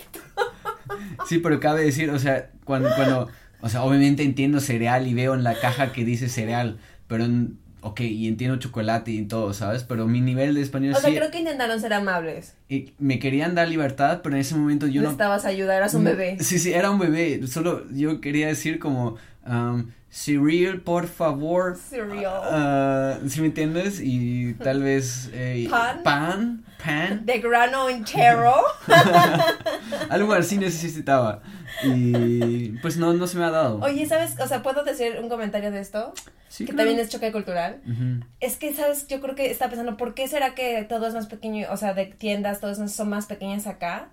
[1.26, 3.28] sí, pero cabe decir, o sea, cuando, cuando,
[3.60, 7.58] o sea, obviamente entiendo cereal y veo en la caja que dice cereal, pero, en-
[7.84, 9.84] ok, y entiendo chocolate y todo, ¿sabes?
[9.84, 12.54] Pero mi nivel de español O sea, creo que intentaron ser amables.
[12.68, 16.04] y me querían dar libertad, pero en ese momento yo no, Necesitabas ayudar, eras un
[16.04, 16.38] bebé.
[16.40, 17.46] Sí, sí, era un bebé.
[17.46, 19.16] Solo yo quería decir como,
[19.46, 21.76] um, cereal, por favor.
[21.76, 22.40] Cereal.
[22.44, 24.00] Ah, ¿Sí me entiendes?
[24.00, 25.28] Y tal vez...
[25.32, 26.02] eh, Pan.
[26.04, 26.64] Pan.
[26.82, 27.26] Pan.
[27.26, 28.54] De grano entero.
[30.10, 31.42] Algo así necesitaba.
[31.82, 33.80] Y pues no, no se me ha dado.
[33.80, 34.38] Oye, ¿sabes?
[34.38, 36.12] O sea, ¿puedo decir un comentario de esto?
[36.48, 36.88] Sí, que claro.
[36.88, 37.80] también es choque cultural.
[38.38, 39.08] Es que, ¿sabes?
[39.08, 41.66] Yo creo que estaba pensando, ¿por qué será que todo es más pequeño?
[41.72, 44.10] O sea, de tiendas, todas son más pequeñas acá.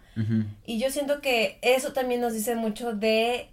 [0.65, 3.50] Y yo siento que eso también nos dice mucho de,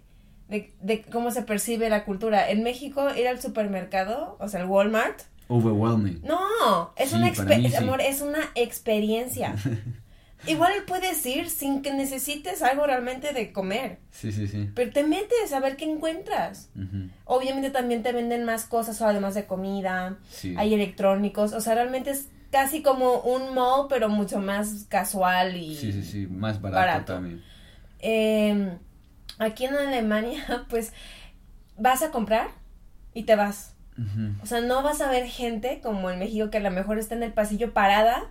[0.49, 2.49] de, de cómo se percibe la cultura.
[2.49, 6.21] En México, ir al supermercado, o sea, el Walmart, Overwhelming.
[6.23, 7.83] no, es Sí, una mí experiencia, sí.
[7.85, 9.55] amor, es una experiencia.
[10.47, 13.99] igual puedes ir sin que necesites algo realmente de comer.
[14.11, 14.69] Sí, sí, sí.
[14.73, 16.69] Pero te metes a ver qué encuentras.
[16.75, 17.09] Ujú.
[17.25, 20.53] Obviamente también te venden más cosas, además de comida, Sí.
[20.57, 25.75] hay electrónicos, o sea, realmente es casi como un mall, pero mucho más casual y...
[25.75, 27.13] Sí, sí, sí, más barato, Barato.
[27.13, 27.43] también.
[27.99, 28.77] Eh,
[29.39, 30.93] aquí en Alemania, pues,
[31.77, 32.49] vas a comprar
[33.13, 33.73] y te vas.
[34.41, 37.15] O sea, no vas a ver gente como en México que a lo mejor está
[37.15, 38.23] en el pasillo parada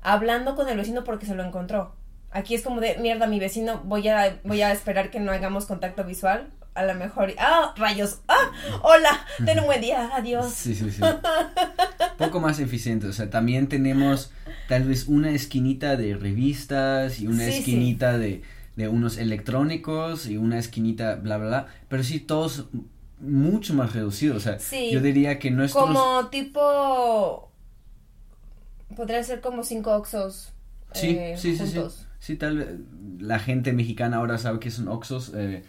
[0.00, 1.96] hablando con el vecino porque se lo encontró.
[2.30, 5.66] Aquí es como de, mierda, mi vecino, voy a, voy a esperar que no hagamos
[5.66, 6.50] contacto visual.
[6.74, 9.10] A lo mejor, ah, rayos, ah, hola,
[9.44, 10.52] ten un buen día, adiós.
[10.52, 11.02] Sí, sí, sí.
[12.18, 14.30] Poco más eficiente, o sea, también tenemos
[14.68, 17.58] tal vez una esquinita de revistas y una Sí, sí.
[17.58, 18.42] esquinita de,
[18.78, 22.68] de unos electrónicos y una esquinita bla, bla, bla, pero sí todos
[23.20, 24.90] mucho más reducidos, o sea, Sí.
[24.92, 25.84] yo diría que nuestros...
[25.84, 27.50] Como tipo,
[28.96, 30.52] podría ser como cinco oxos
[30.92, 31.80] Sí, eh, sí, sí, sí.
[32.18, 32.68] Sí, tal vez
[33.20, 35.32] la gente mexicana ahora sabe que son Oxos.
[35.34, 35.62] eh,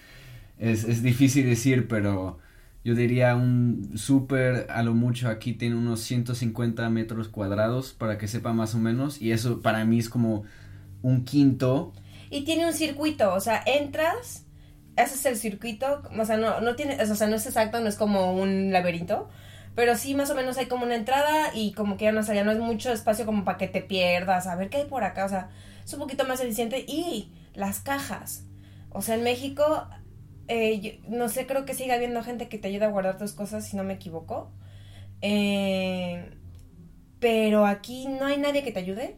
[0.58, 2.40] es, es difícil decir, pero
[2.86, 8.28] yo diría un súper, a lo mucho aquí tiene unos 150 metros cuadrados para que
[8.30, 9.22] sepa más o menos.
[9.22, 10.44] Y eso para mí es como
[11.02, 11.92] un quinto.
[12.30, 14.46] Y tiene un circuito, o sea, entras,
[14.96, 17.96] haces el circuito, o sea, no, no tiene, o sea, no es exacto, no es
[17.96, 19.30] como un laberinto,
[19.76, 22.44] pero sí más o menos hay como una entrada y como que ya no salía,
[22.44, 25.26] no es mucho espacio como para que te pierdas, a ver qué hay por acá,
[25.26, 25.50] o sea,
[25.86, 28.46] es un poquito más eficiente y las cajas,
[28.92, 29.88] o sea, en México,
[30.48, 33.34] eh, yo- no sé, creo que sigue habiendo gente que te ayuda a guardar tus
[33.34, 34.52] cosas, si no me equivoco,
[35.22, 36.38] eh,
[37.20, 39.16] pero aquí no hay nadie que te ayude.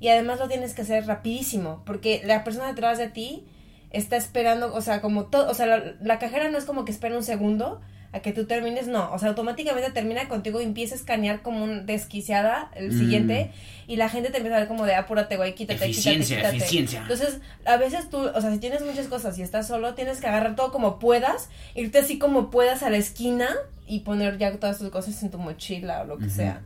[0.00, 3.44] Y además lo tienes que hacer rapidísimo, porque la persona detrás de ti
[3.90, 6.92] está esperando, o sea, como todo, o sea, la, la cajera no es como que
[6.92, 7.80] espera un segundo
[8.12, 11.62] a que tú termines, no, o sea, automáticamente termina contigo y empieza a escanear como
[11.62, 12.98] un desquiciada el Mm.
[12.98, 13.50] siguiente
[13.86, 16.56] y la gente te empieza a ver como de apúrate, güey, quítate, Eficiencia, quítate, quítate.
[16.56, 17.02] eficiencia.
[17.02, 20.26] Entonces, a veces tú, o sea, si tienes muchas cosas y estás solo, tienes que
[20.26, 23.48] agarrar todo como puedas, irte así como puedas a la esquina
[23.86, 26.62] y poner ya todas tus cosas en tu mochila o lo que sea.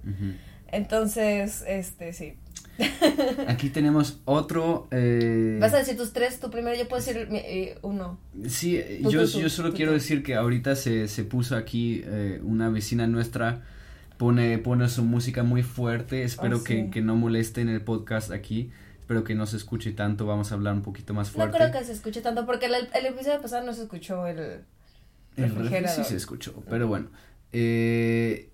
[0.74, 2.34] Entonces, este, sí.
[3.46, 4.88] Aquí tenemos otro.
[4.90, 8.18] eh, Vas a decir tus tres, tú primero, yo puedo decir eh, uno.
[8.48, 9.94] Sí, eh, Tú, yo, tú, tú, yo solo tú, quiero tú.
[9.94, 13.62] decir que ahorita se, se puso aquí eh, una vecina nuestra,
[14.18, 16.90] pone, pone su música muy fuerte, espero Oh, que, sí.
[16.90, 20.56] que no moleste en el podcast aquí, espero que no se escuche tanto, vamos a
[20.56, 21.58] hablar un poquito más No fuerte.
[21.58, 24.38] creo que se escuche tanto porque el, el episodio pasado no se escuchó el...
[25.36, 26.04] El refri sí refrigerador.
[26.06, 27.06] se escuchó, pero bueno.
[27.52, 28.50] Eh,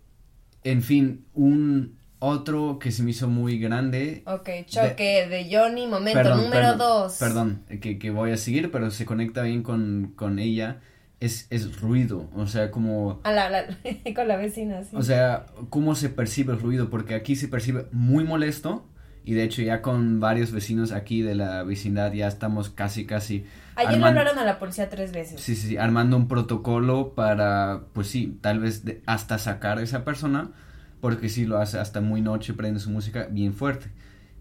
[0.65, 4.23] en fin, un otro que se me hizo muy grande.
[4.27, 7.17] Ok, choque de, Johnny, momento Perdón, número perdón, dos.
[7.19, 10.81] Perdón, que, que voy a seguir, pero se conecta bien con, con ella.
[11.19, 13.67] Es, es ruido, o sea, como A la, la-
[14.15, 14.97] con la vecina, sí.
[14.97, 16.89] O sea, ¿cómo se percibe el ruido?
[16.89, 18.87] Porque aquí se percibe muy molesto
[19.23, 23.45] y de hecho ya con varios vecinos aquí de la vecindad ya estamos casi, casi
[23.77, 25.39] Ayer le arman- hablaron a la policía tres veces.
[25.43, 29.83] sí, sí, sí, armando un protocolo para, pues sí, tal vez de- hasta sacar a
[29.83, 30.53] esa persona,
[31.01, 33.87] porque sí lo hace hasta muy noche, prende su música bien fuerte.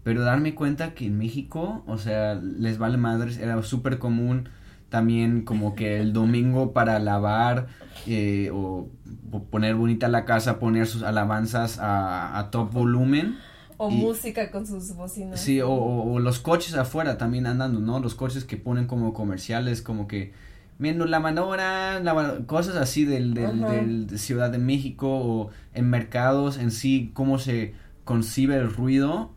[0.02, 4.48] Pero darme cuenta que en México, o sea, les vale madres, era súper común
[4.88, 7.68] también como que el domingo para lavar
[8.06, 8.88] eh, o,
[9.30, 13.36] o poner bonita la casa, poner sus alabanzas a, a top volumen.
[13.78, 15.40] O y- música con sus bocinas.
[15.40, 18.00] Sí, o, o- o los coches afuera también andando, ¿no?
[18.00, 20.32] Los coches que ponen como comerciales, como que
[20.80, 26.58] viendo la manora, la, cosas así del, del, de Ciudad de México o en mercados
[26.58, 29.30] en sí, cómo se concibe el ruido.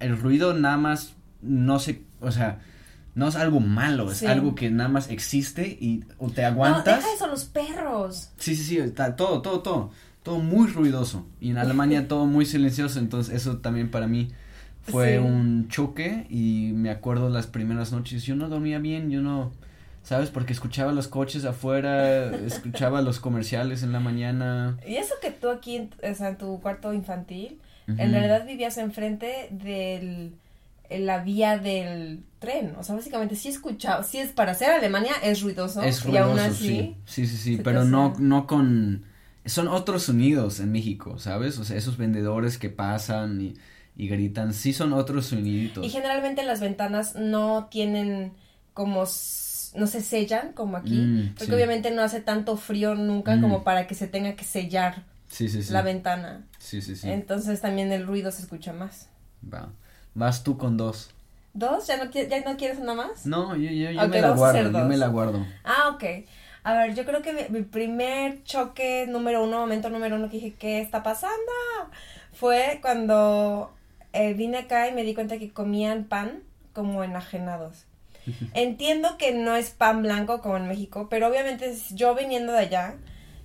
[0.00, 2.58] El ruido nada más no se, o sea,
[3.14, 6.96] no es algo malo, es algo que nada más existe y o te No, aguantas.
[7.04, 8.30] deja eso, los perros.
[8.38, 9.90] Sí, sí, sí, está todo, todo, todo,
[10.22, 11.26] todo muy ruidoso.
[11.40, 14.30] Y en Alemania todo muy silencioso, entonces eso también para mí
[14.82, 15.18] fue Sí.
[15.18, 19.50] un choque y me acuerdo las primeras noches, yo no dormía bien, yo no,
[20.06, 20.30] ¿sabes?
[20.30, 24.78] Porque escuchaba los coches afuera, escuchaba los comerciales en la mañana.
[24.86, 28.78] Y eso que tú aquí, en- o sea, en tu cuarto infantil, en realidad vivías
[28.78, 30.32] enfrente del
[30.88, 35.14] en la vía del tren, o sea, básicamente sí escuchaba, sí es para ser Alemania
[35.24, 39.02] es ruidoso, Es y aún ruidoso, así, sí, sí, sí, pero no, no con,
[39.44, 41.58] son otros sonidos en México, ¿sabes?
[41.58, 43.54] O sea, esos vendedores que pasan y,
[43.96, 45.84] y gritan, sí son otros soniditos.
[45.84, 48.34] y generalmente las ventanas no tienen
[48.72, 49.06] como
[49.74, 51.52] no se sellan como aquí, Mm, porque sí.
[51.52, 53.40] obviamente no hace tanto frío nunca Mm.
[53.42, 55.72] como para que se tenga que sellar Sí, sí, sí.
[55.72, 56.44] la ventana.
[56.58, 57.08] Sí, sí, sí.
[57.10, 59.08] Entonces también el ruido se escucha más.
[59.52, 59.70] Va.
[60.14, 61.10] Vas tú con dos.
[61.52, 61.86] ¿Dos?
[61.86, 63.24] ¿Ya no, qui- ya no quieres una más?
[63.26, 65.46] No, yo, yo, yo me la guardo, yo me la guardo.
[65.64, 66.04] Ah, ok.
[66.64, 70.36] A ver, yo creo que mi, mi primer choque número uno, momento número uno que
[70.36, 71.36] dije, ¿qué está pasando?
[72.32, 73.72] Fue cuando
[74.12, 76.42] eh, vine acá y me di cuenta que comían pan,
[76.74, 77.84] como enajenados.
[78.54, 82.96] Entiendo que no es pan blanco como en México, pero obviamente yo viniendo de allá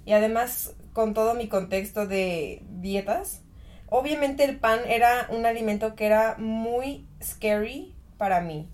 [0.06, 3.44] y además con todo mi contexto de dietas,
[3.90, 8.68] obviamente el pan era un alimento que era muy scary para mí.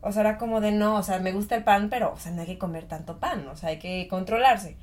[0.00, 2.30] O sea, era como de no, o sea, me gusta el pan, pero, o sea,
[2.32, 4.76] no hay que comer tanto pan, o sea, hay que controlarse.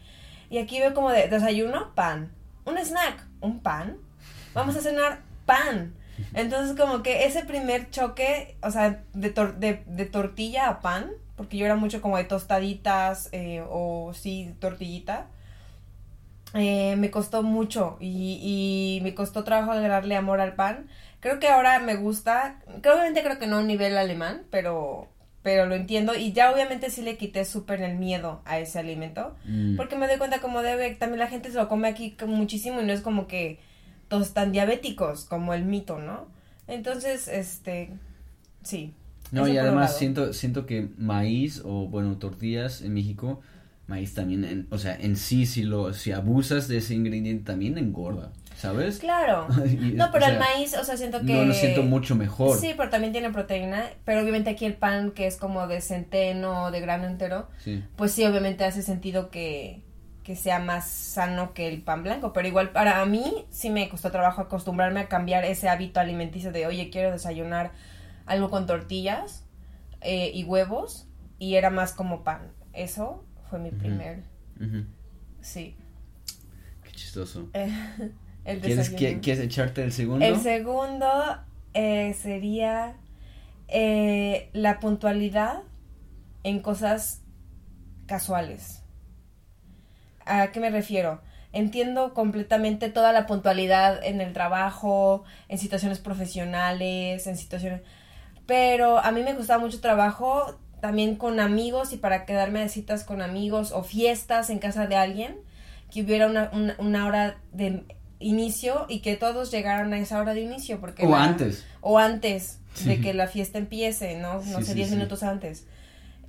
[0.50, 2.32] Y aquí veo como de desayuno, pan.
[2.66, 3.98] Un snack, un pan.
[4.54, 5.94] Vamos a cenar, pan.
[6.34, 11.66] Entonces, como que ese primer choque, o sea, de, de, tortilla a pan, porque yo
[11.66, 15.28] era mucho como de tostaditas eh, o sí, tortillita,
[16.54, 20.88] eh, me costó mucho y, y me costó trabajo agarrarle amor al pan.
[21.22, 25.08] Creo que ahora me gusta, obviamente creo que no a un nivel alemán, pero,
[25.44, 29.36] pero lo entiendo y ya obviamente sí le quité súper el miedo a ese alimento,
[29.46, 29.76] mm.
[29.78, 32.86] porque me doy cuenta como debe, también la gente se lo come aquí muchísimo y
[32.86, 33.60] no es como que
[34.12, 36.28] todos tan diabéticos como el mito, ¿no?
[36.68, 37.94] Entonces, este,
[38.62, 38.94] sí.
[39.32, 43.40] No, y además siento, siento que maíz o, bueno, tortillas en México,
[43.88, 48.34] maíz también, o sea, en sí, si, lo, si abusas de ese ingrediente también engorda.
[48.58, 49.00] ¿sabes?
[49.00, 49.48] Claro.
[49.94, 51.34] no, pero el maíz, o sea, siento que...
[51.34, 52.60] No lo siento mucho mejor.
[52.60, 56.70] Sí, pero también tiene proteína, pero obviamente aquí el pan que es como de centeno,
[56.70, 57.48] de grano entero,
[57.96, 59.82] pues sí, obviamente hace sentido que,
[60.24, 64.12] que sea más sano que el pan blanco, pero igual para mí sí me costó
[64.12, 67.72] trabajo acostumbrarme a cambiar ese hábito alimenticio de, oye, quiero desayunar
[68.26, 69.46] algo con tortillas
[70.02, 71.08] eh, y huevos,
[71.40, 72.52] y era más como pan.
[72.74, 74.24] Eso fue mi primer...
[75.42, 75.76] Sí.
[76.84, 77.50] Qué chistoso.
[78.46, 80.24] el ¿Quieres, ¿Quieres echarte el segundo?
[80.24, 81.08] El segundo
[81.74, 82.96] eh, sería
[83.68, 85.64] eh, la puntualidad
[86.44, 87.22] en cosas
[88.06, 88.81] casuales.
[90.26, 91.22] ¿A qué me refiero?
[91.54, 97.82] Entiendo completamente toda la puntualidad en el trabajo, en situaciones profesionales, en situaciones...
[98.46, 103.04] Pero a mí me gustaba mucho trabajo también con amigos y para quedarme de citas
[103.04, 105.38] con amigos o fiestas en casa de alguien,
[105.92, 106.28] que hubiera
[106.80, 107.84] una, hora de
[108.20, 110.80] inicio y que todos llegaran a esa hora de inicio.
[110.80, 111.66] Porque o antes.
[111.82, 114.42] O antes de que la fiesta empiece, ¿no?
[114.42, 115.68] No sé, 10 minutos antes.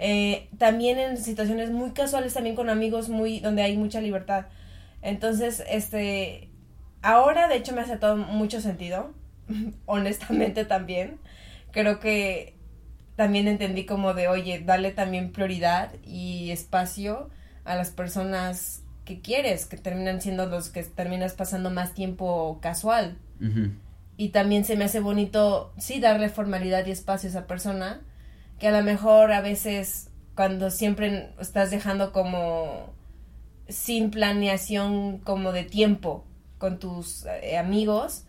[0.04, 4.46] Eh, también en situaciones muy casuales, también con amigos muy, donde hay mucha libertad.
[5.00, 6.50] Entonces, este,
[7.02, 9.14] ahora de hecho me hace todo mucho sentido,
[9.86, 11.20] honestamente también.
[11.70, 12.56] Creo que
[13.14, 17.30] también entendí como de, oye, dale también prioridad y espacio
[17.64, 23.18] a las personas que quieres, que terminan siendo los que terminas pasando más tiempo casual.
[24.16, 28.00] Y también se me hace bonito, sí, darle formalidad y espacio a esa persona,
[28.62, 32.94] que a lo mejor a veces cuando siempre estás dejando como
[33.68, 36.24] sin planeación como de tiempo
[36.58, 38.22] con tus eh, amigos,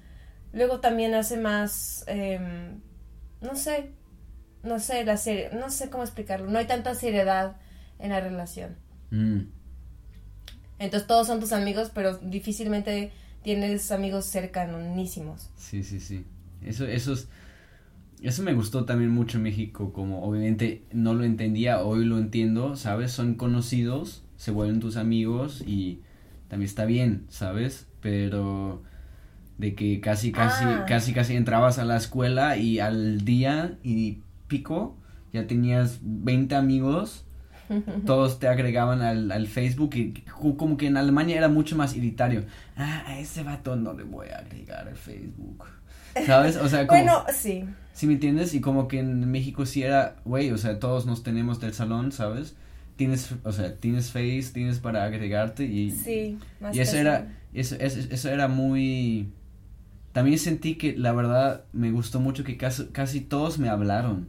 [0.51, 2.81] luego también hace más, em,
[3.41, 3.91] no sé,
[4.63, 7.57] no sé, la serie, no sé cómo explicarlo, no hay tanta seriedad
[7.99, 8.75] en la relación.
[9.11, 9.41] Mm.
[10.79, 13.11] Entonces todos son tus amigos, pero difícilmente
[13.43, 15.51] tienes amigos cercanísimos.
[15.57, 16.25] Sí, sí, sí.
[16.63, 17.27] Eso, eso es
[18.27, 22.75] eso me gustó también mucho en México, como obviamente no lo entendía, hoy lo entiendo,
[22.75, 23.11] ¿sabes?
[23.11, 26.01] Son conocidos, se vuelven tus amigos y
[26.47, 27.87] también está bien, ¿sabes?
[27.99, 28.83] Pero
[29.57, 30.85] de que casi, casi, ah.
[30.87, 34.97] casi, casi entrabas a la escuela y al día y pico
[35.33, 37.25] ya tenías 20 amigos,
[38.05, 40.13] todos te agregaban al, al Facebook y
[40.57, 42.45] como que en Alemania era mucho más irritario.
[42.77, 45.65] Ah, a ese vato no le voy a agregar al Facebook.
[46.25, 46.57] ¿Sabes?
[46.57, 47.01] O sea, como...
[47.01, 47.65] Bueno, sí.
[47.93, 48.53] ¿Sí me entiendes?
[48.53, 52.11] Y como que en México sí era, güey, o sea, todos nos tenemos del salón,
[52.11, 52.55] ¿sabes?
[52.95, 55.91] Tienes, o sea, tienes Face, tienes para agregarte y...
[55.91, 59.29] Sí, más Y eso era, eso, eso, era muy...
[60.11, 64.27] También sentí que la verdad me gustó mucho que casi, casi todos me hablaron,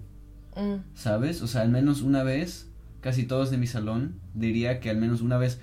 [0.57, 0.94] mm.
[0.94, 1.42] ¿sabes?
[1.42, 2.70] O sea, al menos una vez,
[3.01, 5.61] casi todos de mi salón, diría que al menos una vez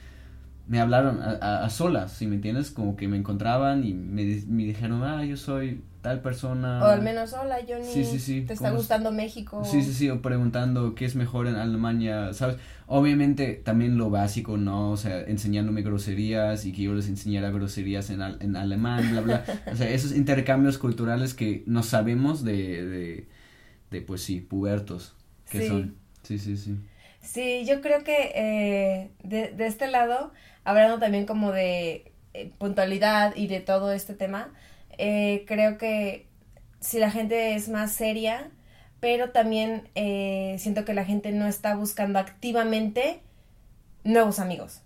[0.72, 2.72] me hablaron a, a, solas, ¿sí me entiendes?
[2.72, 6.82] Como que me encontraban y me, me dijeron, ah, yo soy tal persona.
[6.82, 7.84] O al menos, hola Johnny.
[7.84, 8.42] Sí, sí, sí.
[8.44, 9.66] ¿Te está gustando México?
[9.66, 12.56] Sí, sí, sí, o preguntando qué es mejor en Alemania, ¿sabes?
[12.88, 14.91] Obviamente también lo básico, ¿no?
[14.91, 19.43] O sea, enseñándome groserías y que yo les enseñara groserías en, en alemán, bla, bla.
[19.74, 23.28] o sea, esos intercambios culturales que no sabemos de, de,
[23.91, 25.16] de pues sí, pubertos
[25.50, 25.95] que son.
[26.24, 26.78] Sí, sí, sí.
[27.22, 30.32] Sí, yo creo que eh, de, de este lado,
[30.63, 34.53] hablando también como de eh, puntualidad y de todo este tema,
[34.97, 36.28] eh, creo que
[36.80, 38.49] si la gente es más seria,
[38.99, 43.22] pero también eh, siento que la gente no está buscando activamente
[44.03, 44.82] nuevos amigos.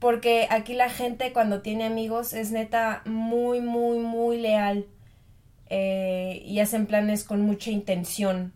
[0.00, 4.86] Porque aquí la gente cuando tiene amigos es neta muy, muy, muy leal.
[5.70, 8.54] Eh, y hacen planes con mucha intención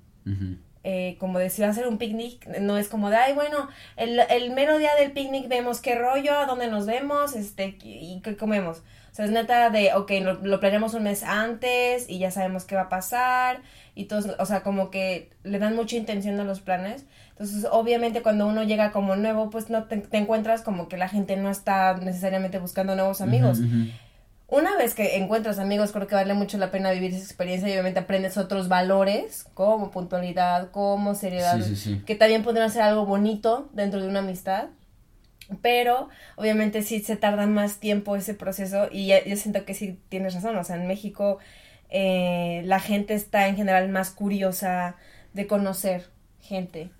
[0.84, 3.68] Eh, como de si va a ser un picnic, no es como de, ay, bueno,
[3.96, 8.20] el, el mero día del picnic vemos qué rollo, a dónde nos vemos, este, y
[8.24, 8.82] qué comemos.
[9.12, 12.64] O sea, es neta de, ok, lo, lo planeamos un mes antes y ya sabemos
[12.64, 13.60] qué va a pasar
[13.94, 17.04] y todos, o sea, como que le dan mucha intención a los planes.
[17.30, 21.36] Entonces, obviamente cuando uno llega como nuevo, pues no te, encuentras como que la gente
[21.36, 23.58] no está necesariamente buscando nuevos amigos.
[24.52, 27.72] Una vez que encuentras amigos, creo que vale mucho la pena vivir esa experiencia y
[27.72, 31.58] obviamente aprendes otros valores, como puntualidad, como seriedad,
[32.04, 34.66] que también podrían ser algo bonito dentro de una amistad.
[35.62, 40.34] Pero obviamente sí se tarda más tiempo ese proceso y yo siento que sí tienes
[40.34, 40.54] razón.
[40.58, 41.38] O sea, en México
[41.88, 44.96] eh, la gente está en general más curiosa
[45.32, 46.10] de conocer
[46.42, 46.90] gente,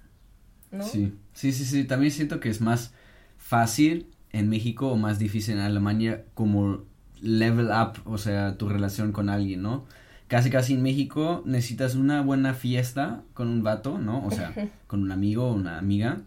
[0.70, 0.84] ¿no?
[0.84, 1.84] Sí, sí, sí, sí.
[1.84, 2.94] También siento que es más
[3.36, 6.90] fácil en México o más difícil en Alemania como
[7.22, 9.86] level up, o sea, tu relación con alguien, ¿no?
[10.28, 14.24] Casi casi en México necesitas una buena fiesta con un vato, ¿no?
[14.26, 14.52] O sea,
[14.86, 16.22] con un amigo o una amiga.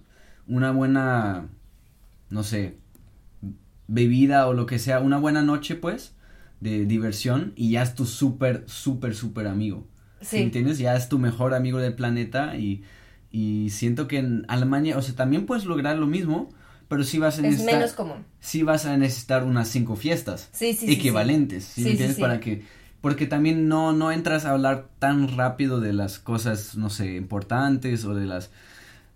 [0.47, 1.47] Una buena
[2.29, 2.77] no sé,
[3.87, 6.13] bebida o lo que sea, una buena noche, pues,
[6.59, 9.87] de diversión y ya es tu súper, súper, súper amigo.
[10.21, 10.37] Sí.
[10.37, 10.77] ¿Entiendes?
[10.79, 12.83] Ya es tu mejor amigo del planeta y,
[13.31, 16.49] y siento que en Alemania, o sea, también puedes lograr lo mismo,
[16.87, 17.69] pero sí vas a necesitar...
[17.69, 18.25] Es menos común.
[18.39, 20.49] Sí vas a necesitar unas cinco fiestas.
[20.51, 22.19] Sí, sí, equivalentes, ¿sí, ¿sí entiendes?
[22.19, 22.63] Para que...
[23.01, 28.03] Porque también no, no entras a hablar tan rápido de las cosas, no sé, importantes
[28.05, 28.49] o de las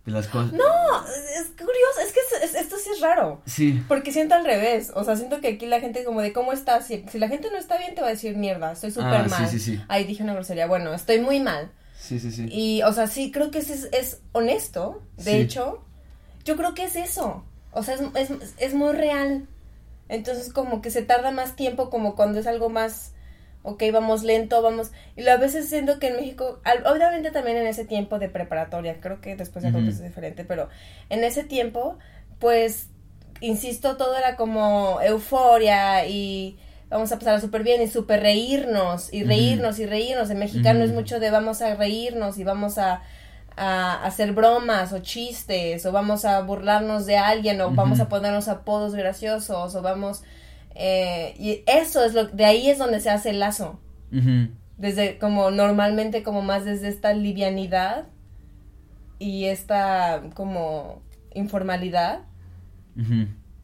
[0.09, 0.53] las cosas.
[0.53, 1.07] No,
[1.39, 3.41] es curioso, es que esto sí es raro.
[3.45, 3.81] Sí.
[3.87, 6.87] Porque siento al revés, o sea, siento que aquí la gente como de cómo estás,
[6.87, 9.27] si, si la gente no está bien te va a decir mierda, estoy súper ah,
[9.29, 9.49] mal.
[9.49, 9.81] Sí, sí, sí.
[9.87, 11.71] Ahí dije una grosería, bueno, estoy muy mal.
[11.97, 12.47] Sí, sí, sí.
[12.49, 15.83] Y, o sea, sí, creo que es, es honesto, de hecho,
[16.45, 17.43] yo creo que es eso,
[17.79, 19.47] o sea, es, es, es muy real.
[20.07, 23.13] Entonces como que se tarda más tiempo como cuando es algo más
[23.63, 24.91] ok, vamos lento, vamos...
[25.15, 29.21] Y a veces siento que en México, obviamente también en ese tiempo de preparatoria, creo
[29.21, 30.69] que después ya es diferente, pero
[31.09, 31.97] en ese tiempo,
[32.39, 32.89] pues,
[33.41, 36.57] insisto, todo era como euforia y
[36.89, 40.29] vamos a pasar súper bien y súper reírnos y reírnos y reírnos.
[40.29, 43.01] En mexicano es mucho de vamos a reírnos y vamos a,
[43.59, 48.47] a, hacer bromas o chistes o vamos a burlarnos de alguien o vamos a ponernos
[48.47, 50.23] apodos graciosos o vamos
[50.81, 53.79] eh, y eso es lo, de ahí es donde se hace el lazo.
[54.77, 58.07] Desde como normalmente como más desde esta livianidad
[59.19, 61.01] y esta como
[61.33, 62.21] informalidad.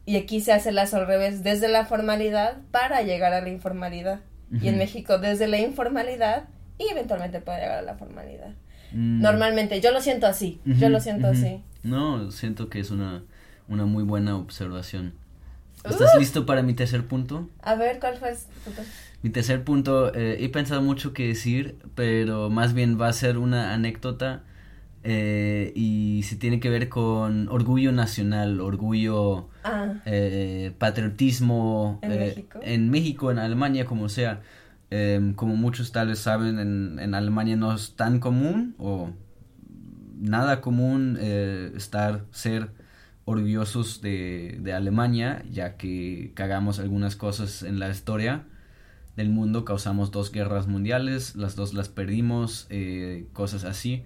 [0.04, 3.48] Y aquí se hace el lazo al revés, desde la formalidad para llegar a la
[3.48, 4.20] informalidad.
[4.52, 6.44] Y en México desde la informalidad
[6.78, 8.54] y eventualmente para llegar a la formalidad.
[8.92, 9.20] Mm.
[9.20, 11.60] Normalmente, yo lo siento así, yo lo siento así.
[11.82, 13.22] No, siento que es una,
[13.68, 15.14] una muy buena observación.
[15.84, 16.18] ¿Estás uh.
[16.18, 17.48] listo para mi tercer punto?
[17.62, 18.34] A ver, ¿cuál fue?
[19.22, 23.38] Mi tercer punto, eh, he pensado mucho que decir, pero más bien va a ser
[23.38, 24.42] una anécdota
[25.04, 29.94] eh, y se tiene que ver con orgullo nacional, orgullo, ah.
[30.04, 32.00] eh, patriotismo.
[32.02, 32.58] ¿En México?
[32.62, 34.42] En México, en Alemania, como sea.
[34.90, 36.58] Em, como muchos tal vez saben,
[36.98, 39.10] en, Alemania no es tan común o
[40.18, 42.70] nada común estar, ser
[43.24, 48.44] orgullosos de, de, Alemania, ya que cagamos algunas cosas en la historia
[49.16, 54.04] del mundo, causamos dos guerras mundiales, las dos las perdimos, eh, cosas así.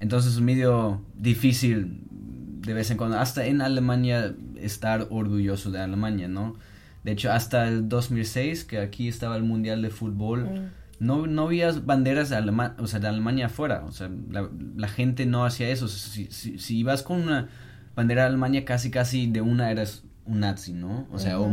[0.00, 6.28] Entonces es medio difícil de vez en cuando, hasta en Alemania, estar orgulloso de Alemania,
[6.28, 6.56] ¿no?
[7.04, 10.70] De hecho, hasta el 2006, que aquí estaba el Mundial de Fútbol, mm.
[11.00, 14.88] no, no había banderas de, Alema o sea, de Alemania afuera, o sea, la, la
[14.88, 15.86] gente no hacía eso.
[15.88, 17.48] Si, si, si ibas con una
[17.94, 21.06] bandera de Alemania casi casi de una eres un nazi, ¿no?
[21.12, 21.48] O sea, o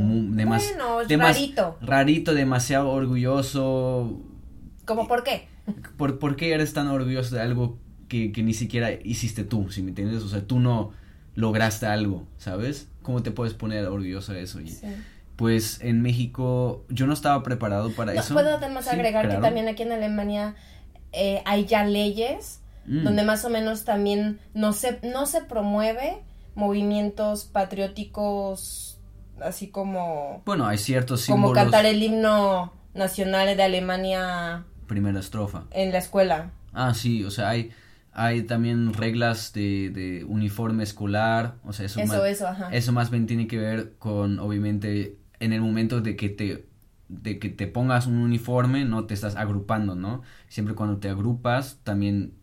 [1.18, 1.78] rarito.
[1.82, 4.22] Rarito, demasiado orgulloso.
[4.86, 5.48] ¿Cómo por qué?
[5.98, 7.78] ¿Por, ¿Por qué eres tan orgulloso de algo
[8.08, 10.24] que, que ni siquiera hiciste tú, si me entiendes?
[10.24, 10.92] O sea, tú no
[11.36, 12.88] lograste algo, ¿sabes?
[13.02, 14.62] ¿Cómo te puedes poner orgulloso de eso?
[14.62, 14.78] Y,
[15.42, 18.36] Pues en México yo no estaba preparado para eso.
[18.36, 20.54] Puedo además agregar que también aquí en Alemania
[21.14, 23.04] eh, hay ya leyes mm.
[23.04, 26.22] donde más o menos también no se, no se promueve
[26.54, 29.00] movimientos patrióticos
[29.42, 30.44] así como...
[30.46, 31.58] Bueno, hay ciertos símbolos...
[31.58, 34.66] Como cantar el himno nacional de Alemania...
[34.86, 35.64] Primera estrofa.
[35.72, 36.52] En la escuela.
[36.72, 37.72] Ah, sí, o sea, hay,
[38.14, 42.70] hay también reglas de, de uniforme escolar, o sea, eso, eso, eso, ajá.
[42.72, 46.68] eso más bien tiene que ver con, obviamente, en el momento de que te
[47.10, 50.22] de que te pongas un uniforme, no te estás agrupando, ¿no?
[50.48, 52.36] Siempre cuando te agrupas, también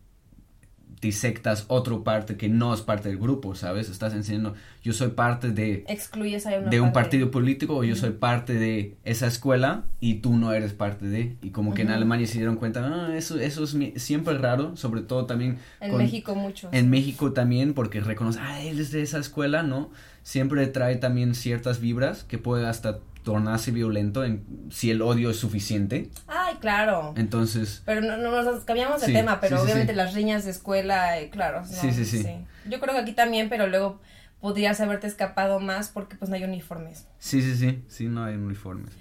[1.01, 3.89] disectas otra parte que no es parte del grupo, ¿sabes?
[3.89, 5.85] Estás enseñando, yo soy parte de...
[5.87, 6.99] Excluyes a una de un parte.
[7.09, 11.37] partido político o yo soy parte de esa escuela y tú no eres parte de
[11.41, 11.91] y como que en.
[11.91, 15.91] Alemania se dieron cuenta ah, eso eso es mi- siempre raro sobre todo también En
[15.91, 16.69] con- México mucho.
[16.71, 19.89] en México también porque reconoce ah él es de esa escuela no
[20.23, 25.37] siempre trae también ciertas vibras que puede hasta tornarse violento en, si el odio es
[25.37, 27.13] suficiente Ay, claro.
[27.17, 29.97] entonces Pero no, no nos cambiamos de Sí, tema, pero sí, obviamente sí.
[29.97, 31.61] las riñas de escuela, eh, claro.
[31.61, 32.25] no, Sí, sí, sí.
[32.67, 33.99] Yo creo que aquí también, pero luego
[34.39, 37.07] podrías haberte escapado más porque pues no hay uniformes.
[37.19, 38.91] sí sí sí sí no hay uniformes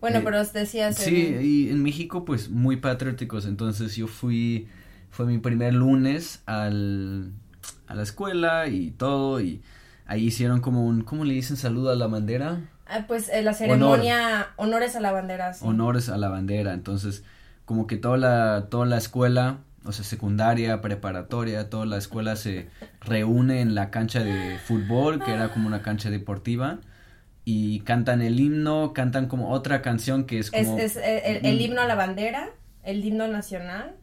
[0.00, 0.96] Bueno, Eh, pero decías...
[0.96, 4.68] Sí, el- y en México pues muy patrióticos, entonces yo fui,
[5.10, 7.32] fue mi primer lunes al,
[7.88, 9.60] a la escuela y todo, y
[10.06, 11.56] ahí hicieron como un, ¿cómo le dicen?
[11.56, 12.60] Saludo a la bandera,
[13.06, 15.52] pues eh, la ceremonia, honores a la bandera.
[15.54, 15.64] sí.
[15.66, 17.24] honores a la bandera, entonces
[17.64, 22.68] como que toda la, toda la escuela, o sea, secundaria, preparatoria, toda la escuela se
[23.00, 26.78] reúne en la cancha de fútbol, que era como una cancha deportiva,
[27.44, 30.78] y cantan el himno, cantan como otra canción que es Es, como...
[30.78, 32.50] es eh, el, el himno a la bandera,
[32.82, 33.96] el himno nacional.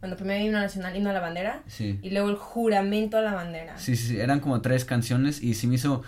[0.00, 1.62] Bueno, primero himno nacional, himno a la bandera.
[1.66, 1.98] Sí.
[2.02, 3.76] Y luego el juramento a la bandera.
[3.76, 6.02] Sí, sí, sí, eran como tres canciones y se me hizo,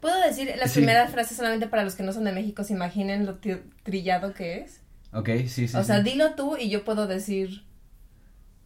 [0.00, 0.78] ¿Puedo decir las Sí.
[0.80, 4.32] primeras frases solamente para los que no son de México, se imaginen lo tri- trillado
[4.34, 4.80] que es?
[5.12, 5.76] ok, sí, sí.
[5.76, 6.10] o sea, sí.
[6.10, 7.62] dilo tú y yo puedo decir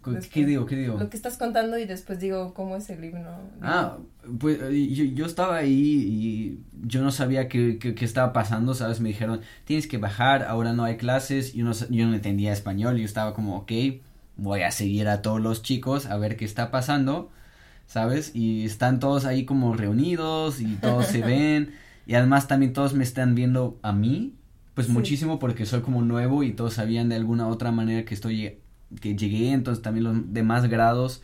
[0.04, 0.30] ¿Qué- después.
[0.32, 0.64] ¿Qué digo?
[0.66, 0.98] ¿Qué digo?
[0.98, 3.38] lo que estás contando y después digo cómo es el himno.
[3.60, 3.98] Ah,
[4.38, 8.72] pues eh, yo, yo estaba ahí y yo no sabía qué, qué, qué estaba pasando,
[8.74, 9.00] ¿sabes?
[9.00, 12.96] Me dijeron, tienes que bajar, ahora no hay clases, yo no, yo no entendía español,
[12.96, 13.72] yo estaba como, ok,
[14.36, 17.30] voy a seguir a todos los chicos a ver qué está pasando,
[17.90, 18.30] ¿sabes?
[18.36, 21.72] Y están todos ahí como reunidos y todos se ven.
[22.06, 24.36] Y además también todos me están viendo a mí,
[24.74, 24.92] pues Sí.
[24.92, 28.58] muchísimo porque soy como nuevo y todos sabían de alguna otra manera que estoy,
[29.00, 31.20] que llegué, entonces también los demás grados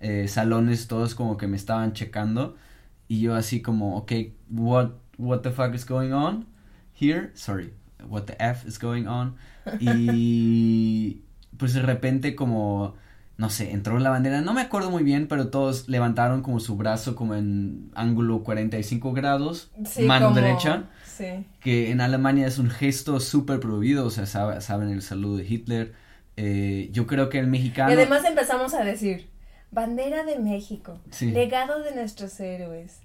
[0.00, 2.56] eh, salones todos como que me estaban checando.
[3.08, 4.12] Y yo así como ok
[4.50, 6.46] what what the fuck is going on
[6.98, 7.72] here sorry
[8.08, 9.36] what the f is going on
[9.80, 11.20] y
[11.58, 12.94] pues de repente como
[13.38, 16.76] no sé entró la bandera no me acuerdo muy bien pero todos levantaron como su
[16.76, 21.44] brazo como en ángulo 45 grados Sí, mano como- derecha Sí.
[21.60, 25.46] que en Alemania es un gesto súper prohibido, o sea, sabe- saben el saludo de
[25.46, 25.94] Hitler.
[26.36, 27.88] Eh, yo creo que el mexicano...
[27.90, 29.30] Y además empezamos a decir,
[29.70, 31.30] bandera de México, Sí.
[31.30, 33.00] legado de nuestros héroes.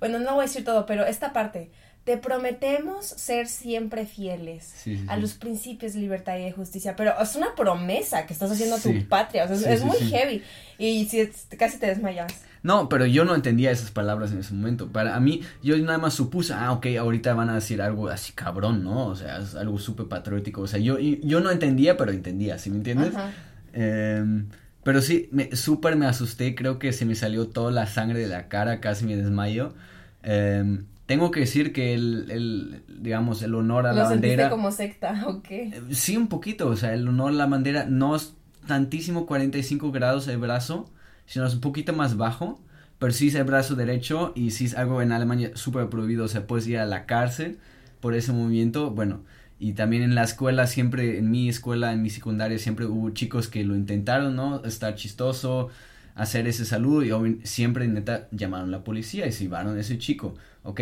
[0.00, 1.70] Bueno, no voy a decir todo, pero esta parte,
[2.04, 6.96] te prometemos ser siempre fieles sí, sí, a los principios de libertad y de justicia,
[6.96, 9.00] pero es una promesa que estás haciendo a Sí.
[9.02, 10.42] tu patria, o sea, es- muy heavy
[10.78, 12.32] y si es- casi te desmayas.
[12.64, 14.88] No, pero yo no entendía esas palabras en ese momento.
[14.88, 18.84] Para mí, yo nada más supuse, ah, ok, ahorita van a decir algo así cabrón,
[18.84, 19.06] ¿no?
[19.06, 20.60] O sea, es algo súper patriótico.
[20.62, 23.14] O sea, yo, yo no entendía, pero entendía, ¿sí me entiendes?
[23.16, 23.32] Ajá.
[23.72, 24.46] Em,
[24.84, 28.28] pero sí, me, súper me asusté, creo que se me salió toda la sangre de
[28.28, 29.74] la cara, casi me desmayo.
[30.22, 34.50] Em, tengo que decir que el, el, digamos, el honor a Lo la bandera...
[34.50, 35.64] como secta, ¿o qué?
[35.72, 38.34] Eh, Sí, un poquito, o sea, el honor a la bandera no es
[38.66, 40.90] tantísimo 45 grados el brazo,
[41.26, 42.60] sino es un poquito más bajo,
[42.98, 46.28] pero sí es el brazo derecho y sí es algo en Alemania súper prohibido, o
[46.28, 47.58] sea, puedes ir a la cárcel
[48.00, 49.24] por ese movimiento, bueno,
[49.58, 53.48] y también en la escuela siempre, en mi escuela, en mi secundaria, siempre hubo chicos
[53.48, 54.64] que lo intentaron, ¿no?
[54.64, 55.70] Estar chistoso,
[56.14, 59.98] hacer ese saludo y siempre neta llamaron a la policía y se llevaron a ese
[59.98, 60.80] chico, ok.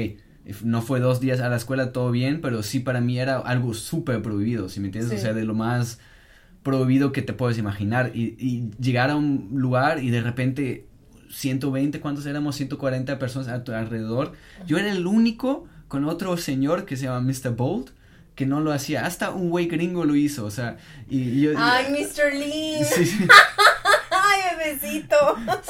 [0.64, 3.74] No fue dos días a la escuela, todo bien, pero sí para mí era algo
[3.74, 5.12] súper prohibido, ¿sí me entiendes?
[5.12, 5.18] Sí.
[5.18, 6.00] O sea, de lo más
[6.62, 8.12] prohibido que te puedes imaginar.
[8.14, 10.86] Y, y llegar a un lugar y de repente
[11.30, 12.56] 120, ¿cuántos éramos?
[12.56, 14.32] 140 personas a tu alrededor.
[14.66, 17.54] Yo era el único con otro señor que se llama Mr.
[17.54, 17.90] Bolt
[18.34, 19.04] que no lo hacía.
[19.04, 20.78] Hasta un güey gringo lo hizo, o sea,
[21.10, 21.50] y, y yo...
[21.56, 22.32] Ay, Mr.
[22.34, 22.84] Lee.
[22.94, 23.26] Sí, sí,
[24.60, 25.16] Ay, bebecito.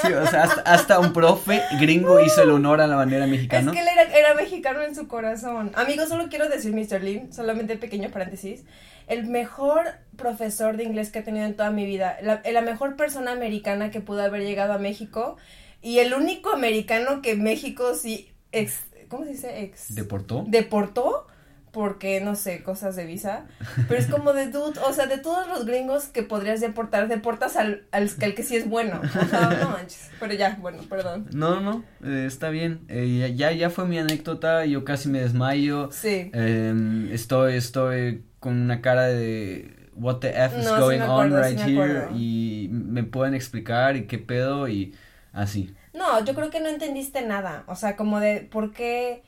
[0.02, 3.70] sí, o sea, hasta, hasta un profe gringo hizo el honor a la bandera mexicana.
[3.70, 5.72] Es que él era, era mexicano en su corazón.
[5.74, 7.02] Amigos, solo quiero decir, Mr.
[7.02, 8.64] Lee, solamente pequeño paréntesis.
[9.06, 9.86] El mejor
[10.16, 12.16] profesor de inglés que he tenido en toda mi vida.
[12.22, 15.36] La, la mejor persona americana que pudo haber llegado a México.
[15.82, 18.32] Y el único americano que México sí.
[18.52, 18.74] Ex,
[19.08, 19.62] ¿Cómo se dice?
[19.62, 19.94] Ex.
[19.94, 20.44] ¿Deportó?
[20.46, 21.26] deportó
[21.72, 23.44] porque no sé, cosas de visa,
[23.88, 27.56] pero es como de dude, o sea, de todos los gringos que podrías deportar, deportas
[27.56, 31.26] al, al, al que sí es bueno, o sea, no manches, pero ya, bueno, perdón.
[31.32, 32.80] No, no, eh, está bien.
[32.88, 35.90] Eh, ya, ya fue mi anécdota, yo casi me desmayo.
[35.92, 36.30] Sí.
[36.32, 41.42] Em, estoy, estoy con una cara de what the F is No, going on acuerdo,
[41.42, 44.94] right here y me pueden explicar y qué pedo y
[45.32, 45.74] así.
[45.92, 49.22] No, yo creo que no entendiste nada, o sea, como de por qué,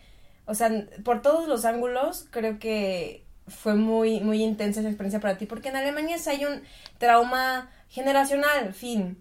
[0.53, 0.70] o sea,
[1.03, 5.70] por todos los ángulos, creo que fue muy, muy intensa esa experiencia para ti, porque
[5.70, 6.62] en Alemania sí hay un
[6.98, 9.16] trauma generacional, fin.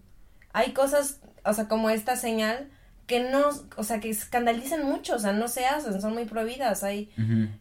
[0.52, 2.68] hay cosas, o sea, como esta señal
[3.06, 6.84] que no, o sea, que escandalizan mucho, o sea, no se hacen, son muy prohibidas
[6.84, 7.10] ahí.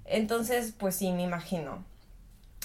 [0.03, 1.85] Entonces, pues sí, me imagino.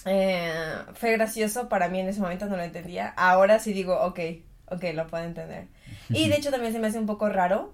[0.06, 3.10] Eh, fue gracioso para mí en ese momento, no lo entendía.
[3.16, 4.18] Ahora sí digo, ok,
[4.66, 5.68] ok, lo puedo entender.
[6.08, 7.72] Y de hecho también se me hace un poco raro.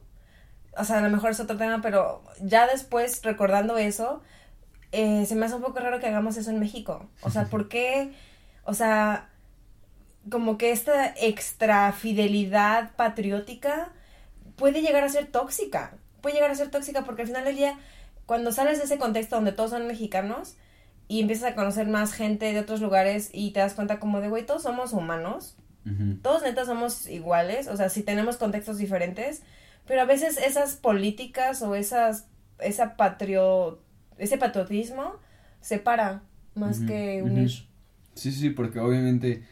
[0.76, 4.22] O sea, a lo mejor es otro tema, pero ya después, recordando eso,
[4.92, 7.08] eh, se me hace un poco raro que hagamos eso en México.
[7.22, 8.12] O sea, ¿por qué?
[8.64, 9.30] O sea,
[10.30, 13.90] como que esta extra fidelidad patriótica
[14.56, 15.94] puede llegar a ser tóxica.
[16.20, 17.78] Puede llegar a ser tóxica porque al final del día,
[18.26, 20.56] cuando sales de ese contexto donde todos son mexicanos
[21.08, 24.28] y empiezas a conocer más gente de otros lugares y te das cuenta como de,
[24.28, 25.56] güey, todos somos humanos.
[26.22, 27.66] Todos neta somos iguales.
[27.66, 29.42] O sea, si tenemos contextos diferentes.
[29.86, 32.28] Pero a veces esas políticas o esas,
[32.58, 33.80] esa patrio,
[34.18, 35.14] ese patriotismo
[35.60, 36.22] separa
[36.54, 37.50] más que unir.
[38.14, 39.42] Sí, sí, porque obviamente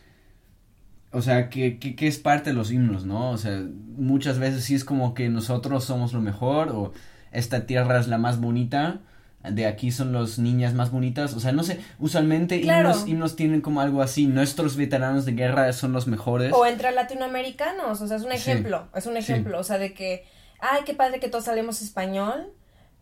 [1.12, 3.30] o sea, que, que, es parte de los himnos, ¿no?
[3.30, 3.64] O sea,
[3.96, 6.92] muchas veces sí es como que nosotros somos lo mejor o
[7.32, 9.00] esta tierra es la más bonita,
[9.42, 13.62] de aquí son las niñas más bonitas, o sea, no sé, usualmente himnos, himnos tienen
[13.62, 16.52] como algo así, nuestros veteranos de guerra son los mejores.
[16.52, 20.26] O entre latinoamericanos, o sea, es un ejemplo, es un ejemplo, o sea, de que,
[20.60, 22.52] ay, qué padre que todos salemos español,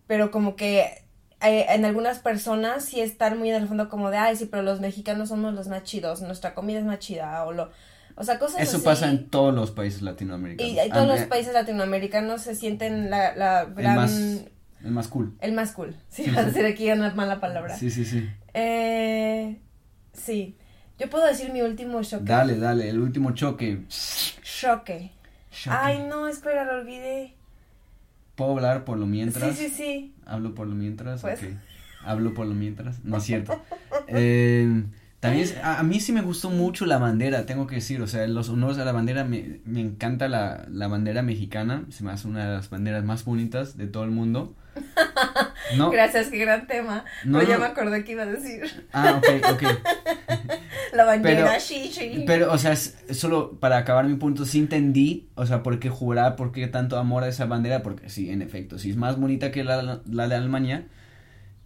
[0.07, 1.05] pero como que
[1.41, 4.63] eh, en algunas personas sí están muy en el fondo como de, ay, sí, pero
[4.63, 7.71] los mexicanos somos los más chidos, nuestra comida es más chida, o lo
[8.21, 10.87] o sea, cosas Eso pasa en todos los países latinoamericanos.
[10.87, 14.51] Y, todos los países latinoamericanos se sienten la, la gran...
[14.85, 15.37] El más, cool.
[15.41, 15.95] El más cool.
[16.09, 17.77] Sí, va a decir aquí una mala palabra.
[17.77, 18.29] Sí, sí, sí.
[18.55, 19.59] Eh,
[20.13, 20.57] sí.
[20.99, 22.25] Yo puedo decir mi último choque.
[22.25, 23.85] Dale, dale, el último choque.
[24.43, 25.13] Choque.
[25.69, 27.35] Ay, no, espera, lo olvidé.
[28.35, 29.57] ¿Puedo hablar por lo mientras?
[29.57, 30.15] Sí, sí, sí.
[30.27, 31.21] ¿Hablo por lo mientras?
[31.21, 31.41] Pues.
[32.05, 33.05] ¿Hablo por lo mientras?
[33.05, 33.61] No es cierto.
[34.09, 34.85] eh,
[35.21, 38.49] también a, mí sí me gustó mucho la bandera, tengo que decir, o sea, los
[38.49, 42.49] honores a la bandera, me, me encanta la, la bandera mexicana, se me hace una
[42.49, 44.55] de las banderas más bonitas de todo el mundo.
[45.77, 45.91] ¿No?
[45.91, 47.05] Gracias, qué gran tema.
[47.25, 48.87] No, pero ya me acordé que iba a decir.
[48.93, 49.63] Ah, ok, ok.
[50.93, 52.25] la bandera, sí, sí.
[52.27, 56.37] Pero, o sea, solo para acabar mi punto, sí entendí, o sea, por qué jurar,
[56.37, 59.51] por qué tanto amor a esa bandera, porque sí, en efecto, sí es más bonita
[59.51, 60.87] que la, la de Alemania,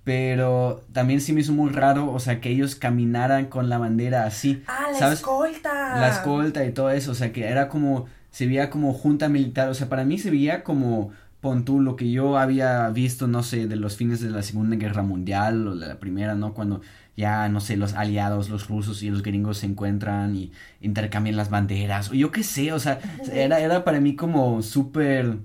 [0.04, 4.24] pero también sí me hizo muy raro, o sea, que ellos caminaran con la bandera
[4.24, 4.62] así.
[4.66, 5.98] Ah, la escolta.
[5.98, 9.68] La escolta y todo eso, o sea, que era como, se veía como junta militar,
[9.68, 11.12] o sea, para mí se veía como,
[11.42, 14.76] pon tú, lo que yo había visto, no sé, de los fines de la Segunda
[14.76, 16.54] Guerra Mundial o de la Primera, ¿no?
[16.54, 16.82] Cuando
[17.16, 21.50] ya, no sé, los aliados, los rusos y los gringos se encuentran y intercambian las
[21.50, 23.00] banderas, o yo qué sé, o sea,
[23.32, 25.38] era, era para mí como súper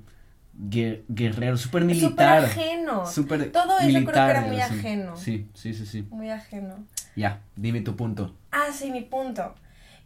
[0.60, 2.48] guerrero, súper militar.
[2.48, 3.04] Súper ajeno.
[3.52, 5.18] Todo eso creo que era muy ajeno.
[5.18, 6.08] Sí, sí, sí, sí.
[6.12, 6.76] Muy ajeno.
[7.16, 8.36] Ya, dime tu punto.
[8.52, 9.56] Ah, sí, mi punto.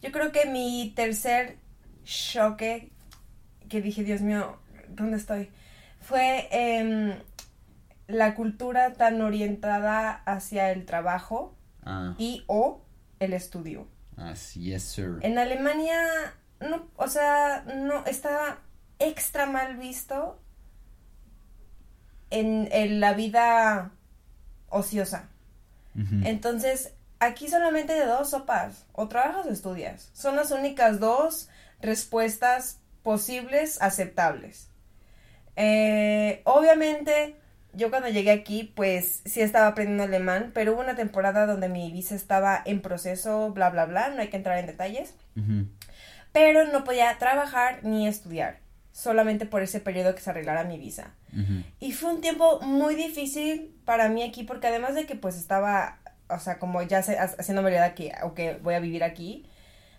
[0.01, 1.57] Yo creo que mi tercer
[2.05, 2.91] choque,
[3.67, 5.49] que dije, Dios mío, ¿dónde estoy?
[6.01, 7.13] Fue em,
[8.07, 12.15] la cultura tan orientada hacia el trabajo ah.
[12.17, 12.81] y o
[13.19, 13.87] el estudio.
[14.17, 15.19] Así es, sir.
[15.21, 15.97] En Alemania,
[16.59, 18.59] no, o sea, no, está
[18.99, 20.39] extra mal visto
[22.29, 23.91] en, la vida
[24.69, 25.29] ociosa.
[26.23, 30.09] Entonces, aquí solamente de dos sopas, o trabajas o estudias.
[30.13, 31.49] Son las únicas dos
[31.81, 34.70] respuestas posibles, aceptables.
[35.55, 37.35] Eh, obviamente,
[37.73, 41.91] yo cuando llegué aquí, pues sí estaba aprendiendo alemán, pero hubo una temporada donde mi
[41.91, 45.15] visa estaba en proceso, bla, bla, bla, no hay que entrar en detalles.
[46.31, 48.59] Pero no podía trabajar ni estudiar
[48.91, 51.11] solamente por ese periodo que se arreglara mi visa.
[51.79, 55.99] Y fue un tiempo muy difícil para mí aquí porque además de que pues estaba,
[56.27, 59.45] o sea, como ya haciendo realidad que, que voy a vivir aquí,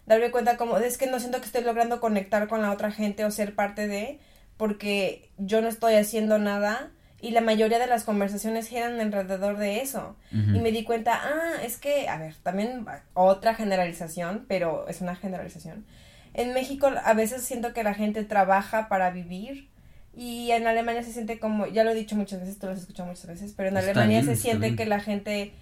[0.05, 3.25] darme cuenta como, es que no siento que estoy logrando conectar con la otra gente
[3.25, 4.21] o ser parte de,
[4.63, 9.81] porque yo no estoy haciendo nada y la mayoría de las conversaciones giran alrededor de
[9.81, 10.15] eso.
[10.31, 15.17] Y me di cuenta, ah, es que, a ver, también otra generalización, pero es una
[15.17, 15.85] generalización.
[16.33, 19.69] En México a veces siento que la gente trabaja para vivir
[20.15, 22.79] y en Alemania se siente como, ya lo he dicho muchas veces, tú lo has
[22.79, 25.55] escuchado muchas veces, pero en Alemania se siente que la gente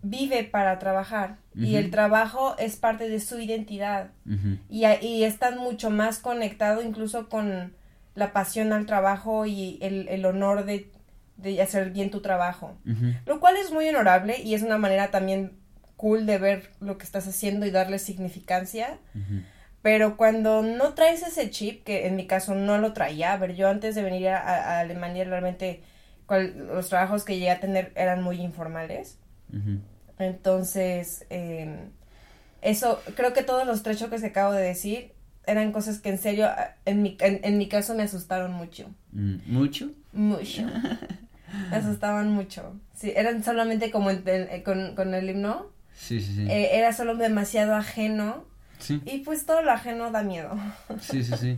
[0.00, 4.12] vive para trabajar y el trabajo es parte de su identidad
[4.70, 7.74] y, y están mucho más conectado incluso con
[8.14, 10.90] la pasión al trabajo y el, el honor de,
[11.36, 12.76] de, hacer bien tu trabajo,
[13.26, 15.52] lo cual es muy honorable y es una manera también
[15.96, 18.98] cool de ver lo que estás haciendo y darle significancia.
[19.82, 23.54] Pero cuando no traes ese chip, que en mi caso no lo traía, a ver,
[23.54, 25.82] yo antes de venir a, Alemania realmente
[26.28, 29.18] los trabajos que llegué a tener eran muy informales.
[30.18, 31.90] Entonces, em,
[32.62, 35.12] eso, creo que todos los tres choques que acabo de decir
[35.46, 36.48] eran cosas que en serio,
[36.84, 38.90] en mi, en, mi caso me asustaron mucho.
[39.12, 39.90] Mm, ¿Mucho?
[40.12, 40.62] Mucho.
[41.70, 42.76] me asustaban mucho.
[42.94, 44.10] Sí, eran solamente como
[44.64, 45.70] con, con, el himno.
[45.94, 46.46] Sí, sí, sí.
[46.48, 48.44] Eh, era solo demasiado ajeno.
[48.78, 49.00] Sí.
[49.04, 50.58] Y pues todo lo ajeno da miedo.
[51.00, 51.54] Sí, sí, sí.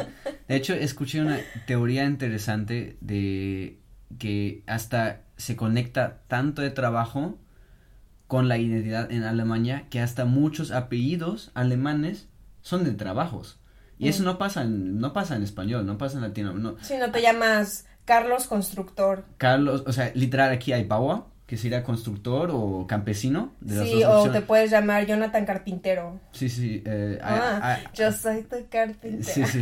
[0.47, 3.79] De hecho, escuché una teoría interesante de
[4.19, 7.39] que hasta se conecta tanto de trabajo
[8.27, 12.29] con la identidad en Alemania que hasta muchos apellidos alemanes
[12.63, 13.59] son de trabajos.
[14.05, 16.53] Y eso no pasa en, no pasa en español, no pasa en latino.
[16.53, 16.77] No.
[16.83, 19.25] Sí, no te llamas Carlos Constructor.
[19.39, 23.53] Carlos, o sea, literal aquí hay Bauer, que sería constructor o campesino.
[23.61, 26.21] De sí, o te puedes llamar Jonathan Carpintero.
[26.33, 26.83] Sí, sí.
[26.87, 29.23] Eh, ah, yo soy tu carpintero.
[29.23, 29.61] Sí, sí.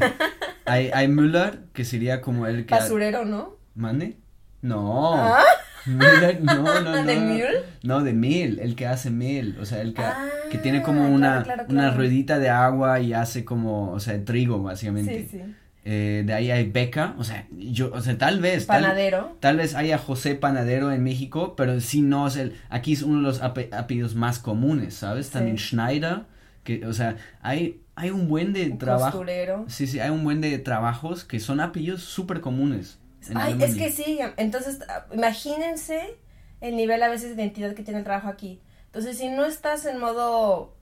[0.65, 2.75] hay, hay Müller, que sería como el que...
[2.75, 3.57] Basurero, ¿no?
[3.75, 4.19] ¿Mande?
[4.63, 5.15] No.
[5.15, 5.43] ¿Ah?
[5.87, 6.01] no,
[6.41, 7.03] no, no.
[7.05, 7.45] ¿De Mil?
[7.83, 10.03] No, de Mil, el que hace Mil, o sea, el que,
[10.51, 15.27] que tiene como una, una ruedita de agua y hace como, o sea, trigo, básicamente.
[15.31, 15.55] Sí, sí.
[15.85, 18.67] Eh, de ahí hay Beca, o sea, yo, o sea, tal vez.
[18.67, 19.37] Panadero.
[19.41, 23.17] Tal, vez haya José Panadero en México, pero sí no es el, aquí es uno
[23.17, 25.31] de los apellidos más comunes, ¿sabes?
[25.31, 26.21] También Schneider,
[26.63, 29.25] que, o sea, hay, hay un buen de trabajo.
[29.67, 33.01] Sí, sí, hay un buen de trabajos que son apellidos súper comunes.
[33.35, 36.17] Ay, es que sí, entonces ah, imagínense
[36.61, 38.61] el nivel a veces de identidad que tiene el trabajo aquí.
[38.87, 40.77] Entonces, si no estás en modo,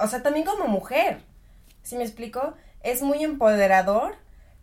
[0.00, 1.22] o sea, también como mujer,
[1.82, 2.54] ¿sí me explico?
[2.82, 4.16] Es muy empoderador,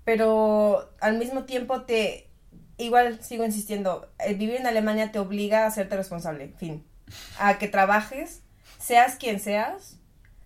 [0.03, 2.29] pero al mismo tiempo te,
[2.77, 6.85] igual sigo insistiendo, el vivir en Alemania te obliga a hacerte responsable, fin,
[7.39, 8.41] a que trabajes,
[8.79, 9.99] seas quien seas,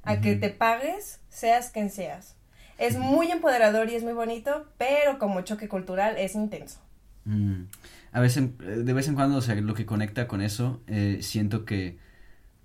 [0.03, 2.35] a que te pagues, seas quien seas.
[2.81, 6.79] Es muy empoderador y es muy bonito, pero como choque cultural es intenso.
[7.25, 7.65] Mm.
[8.11, 11.63] A veces, de vez en cuando, o sea, lo que conecta con eso, eh, siento
[11.63, 11.99] que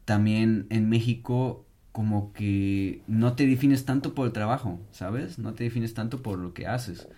[0.07, 5.39] también en México como que no te defines tanto por el trabajo, ¿sabes?
[5.39, 7.09] No te defines tanto por lo que haces.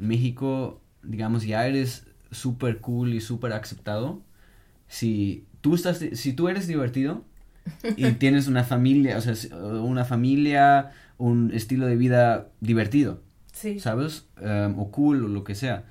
[0.00, 4.22] En México, digamos, ya eres súper cool y súper aceptado.
[4.88, 7.22] Si tú estás, si tú eres divertido
[7.96, 13.80] y tienes una familia, o sea, una familia, un estilo de vida divertido, sí.
[13.80, 14.26] ¿sabes?
[14.40, 15.84] Em, o cool o lo que sea.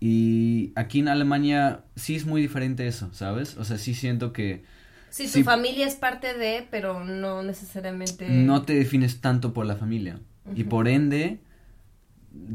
[0.00, 3.56] Y aquí en Alemania sí es muy diferente eso, ¿sabes?
[3.58, 4.64] O sea, sí siento que...
[5.10, 8.28] Sí, tu familia es parte de, pero no necesariamente...
[8.28, 10.20] No te defines tanto por la familia.
[10.54, 11.40] Y por ende,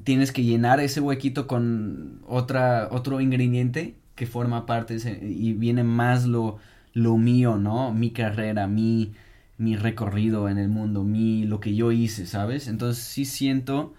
[0.03, 6.25] tienes que llenar ese huequito con otra, otro ingrediente que forma parte y viene más
[6.25, 6.57] lo,
[6.93, 7.93] lo mío, ¿no?
[7.93, 9.13] Mi carrera, mi,
[9.57, 12.67] mi recorrido en el mundo, mi, lo que yo hice, ¿sabes?
[12.67, 13.93] Entonces sí siento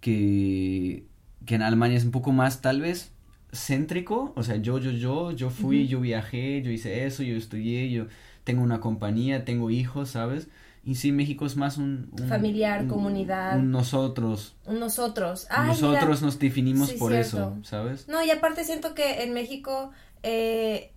[0.00, 1.04] que,
[1.46, 3.12] que en Alemania es un poco más tal vez
[3.52, 7.90] céntrico, o sea, yo, yo, yo, yo fui, yo viajé, yo hice eso, yo estudié,
[7.90, 8.06] yo
[8.42, 10.48] tengo una compañía, tengo hijos, ¿sabes?
[10.84, 12.10] Y sí, México es más un...
[12.28, 13.58] Familiar, comunidad.
[13.58, 14.54] Un nosotros.
[14.66, 15.48] Un nosotros.
[15.66, 18.06] nosotros nos definimos por eso, ¿sabes?
[18.06, 19.92] No, y aparte siento que en México
[20.22, 20.92] eh,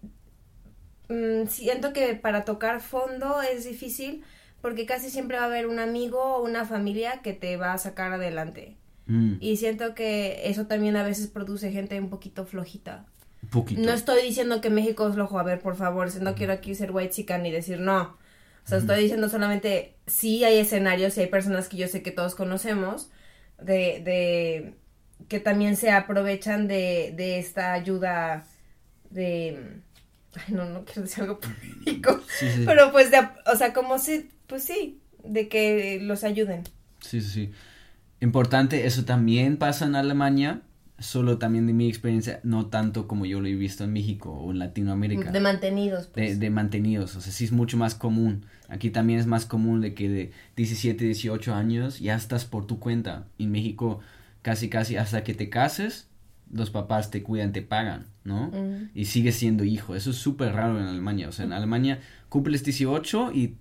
[1.10, 4.24] Mm, siento que para tocar fondo es difícil
[4.62, 7.78] porque casi siempre va a haber un amigo o una familia que te va a
[7.78, 8.76] sacar adelante.
[9.06, 9.36] Mm.
[9.40, 13.06] Y siento que eso también a veces produce gente un poquito flojita.
[13.78, 16.92] No estoy diciendo que México es flojo, a ver, por favor, no quiero aquí ser
[16.92, 18.18] white chica ni decir no.
[18.66, 22.12] O sea, estoy diciendo solamente, sí hay escenarios y hay personas que yo sé que
[22.12, 23.10] todos conocemos,
[23.62, 24.74] de, de
[25.30, 28.46] que también se aprovechan de, de esta ayuda
[29.10, 29.82] de
[30.38, 32.20] Ay, no, no quiero decir algo político.
[32.66, 33.18] Pero pues, de,
[33.52, 36.64] o sea, como si, pues sí, de que los ayuden.
[37.02, 37.52] Sí, sí, sí.
[38.20, 40.62] Importante, eso también pasa en Alemania,
[41.00, 44.52] solo también de mi experiencia, no tanto como yo lo he visto en México o
[44.52, 45.32] en Latinoamérica.
[45.32, 46.40] De mantenidos, pues.
[46.40, 48.46] De, mantenidos, o sea, sí es mucho más común.
[48.70, 52.80] Aquí también es más común de que de 17, 18 años ya estás por tu
[52.80, 53.28] cuenta.
[53.38, 54.00] En México,
[54.42, 56.07] casi, casi hasta que te cases,
[56.52, 58.52] los papás te cuidan, te pagan, ¿no?
[58.94, 59.96] Y sigues siendo hijo.
[59.96, 61.30] Eso es súper raro en Alemania.
[61.30, 63.58] O sea, en Alemania cumples 18 y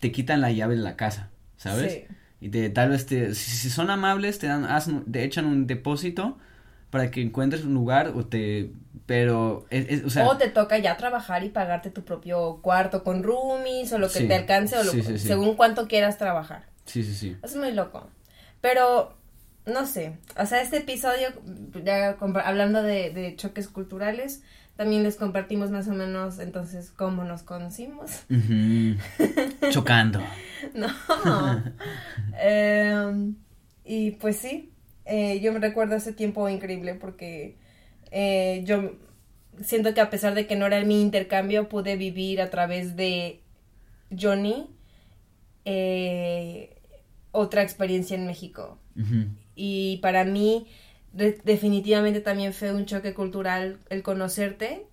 [0.00, 2.04] te quitan la llave de la casa, ¿sabes?
[2.40, 4.66] Y te, tal vez te, si, son amables, te dan,
[5.10, 6.38] te echan un depósito
[6.88, 8.72] para que encuentres un lugar o te,
[9.06, 10.26] pero, es, o sea.
[10.26, 14.24] O te toca ya trabajar y pagarte tu propio cuarto con roomies o lo que
[14.24, 16.66] te alcance o lo, según cuánto quieras trabajar.
[16.86, 17.36] Sí, sí, sí.
[17.42, 18.08] Es muy loco.
[18.60, 19.19] Pero
[19.70, 21.28] no sé, o sea, este episodio,
[21.84, 24.42] ya hablando de, choques culturales,
[24.76, 28.24] también les compartimos más o menos entonces cómo nos conocimos.
[29.70, 30.20] Chocando.
[30.74, 30.88] no.
[32.42, 33.34] Em,
[33.84, 34.72] y pues sí,
[35.04, 37.56] eh, yo me recuerdo ese tiempo increíble porque
[38.10, 38.92] eh, yo
[39.62, 43.40] siento que a pesar de que no era mi intercambio, pude vivir a través de
[44.18, 44.70] Johnny.
[45.64, 46.76] Eh,
[47.32, 48.78] otra experiencia en México.
[49.62, 50.66] Y para mí
[51.12, 54.86] definitivamente también fue un choque cultural el conocerte,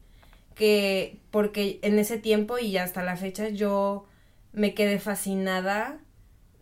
[0.55, 4.07] que porque en ese tiempo y hasta la fecha yo
[4.51, 5.99] me quedé fascinada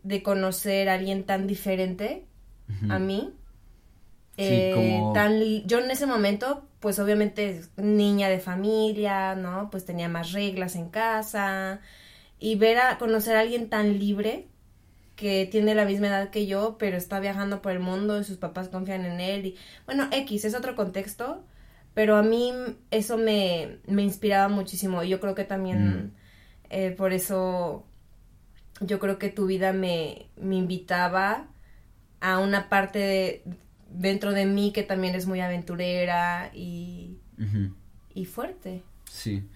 [0.03, 2.25] de conocer a alguien tan diferente
[2.89, 3.33] a mí.
[4.37, 9.71] Eh, tan, yo en ese momento, pues obviamente niña de familia, ¿no?
[9.71, 11.81] Pues tenía más reglas en casa.
[12.37, 14.47] Y ver a conocer a alguien tan libre
[15.15, 18.37] que tiene la misma edad que yo, pero está viajando por el mundo y sus
[18.37, 19.45] papás confían en él.
[19.45, 19.55] Y
[19.85, 21.43] bueno, X es otro contexto,
[21.93, 22.53] pero a mí
[22.91, 25.03] eso me, me inspiraba muchísimo.
[25.03, 26.11] Y yo creo que también mm.
[26.69, 27.85] eh, por eso
[28.81, 31.47] yo creo que tu vida me, me invitaba
[32.19, 33.43] a una parte de,
[33.89, 37.17] dentro de mí que también es muy aventurera y,
[38.13, 38.83] y fuerte.
[39.09, 39.47] Sí.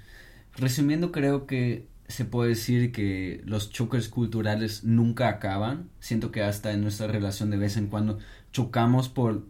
[0.56, 5.90] Resumiendo, creo que se puede decir que los choques culturales nunca acaban.
[6.00, 8.18] Siento que hasta en nuestra relación de vez en cuando
[8.52, 9.46] chocamos por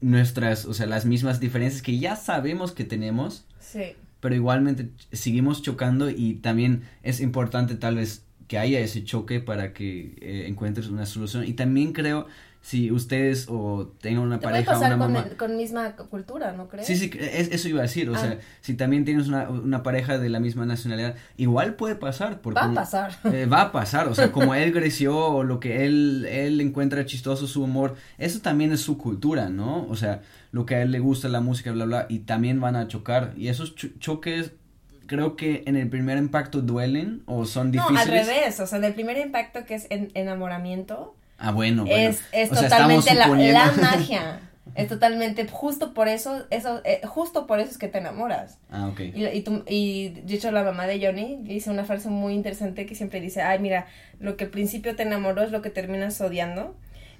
[0.00, 3.44] nuestras, o sea, las mismas diferencias que ya sabemos que tenemos.
[3.58, 3.94] Sí.
[4.20, 9.72] Pero igualmente seguimos chocando y también es importante tal vez que haya ese choque para
[9.72, 11.44] que eh, encuentres una solución.
[11.44, 12.28] Y también creo
[12.66, 15.28] si ustedes o tengan una pareja puede pasar una mamá...
[15.28, 16.84] con, con, misma cultura, ¿no crees?
[16.84, 18.44] Sí, sí, eso iba a decir, o sea, ah.
[18.60, 22.40] si también tienes una, una, pareja de la misma nacionalidad, igual puede pasar.
[22.40, 23.12] Porque, va a pasar.
[23.32, 27.06] Eh, va a pasar, o sea, como él creció o lo que él, él encuentra
[27.06, 29.86] chistoso, su humor, eso también es su cultura, ¿no?
[29.88, 32.74] O sea, lo que a él le gusta, la música, bla, bla, y también van
[32.74, 33.32] a chocar.
[33.36, 34.50] Y esos choques
[35.06, 38.08] creo que en el primer impacto duelen o son difíciles.
[38.08, 41.84] No, al revés, o sea, en el primer impacto que es en, enamoramiento Ah, bueno,
[41.84, 42.10] bueno.
[42.10, 44.40] Es, es totalmente la, la, magia.
[44.74, 48.58] Es totalmente, justo por eso, eso, eh, justo por eso es que te enamoras.
[48.70, 49.00] Ah, ok.
[49.00, 52.84] Y, y, tú, y de hecho la mamá de Johnny dice una frase muy interesante
[52.84, 53.86] que siempre dice, ay, mira,
[54.18, 56.76] lo que al principio te enamoró es lo que terminas odiando.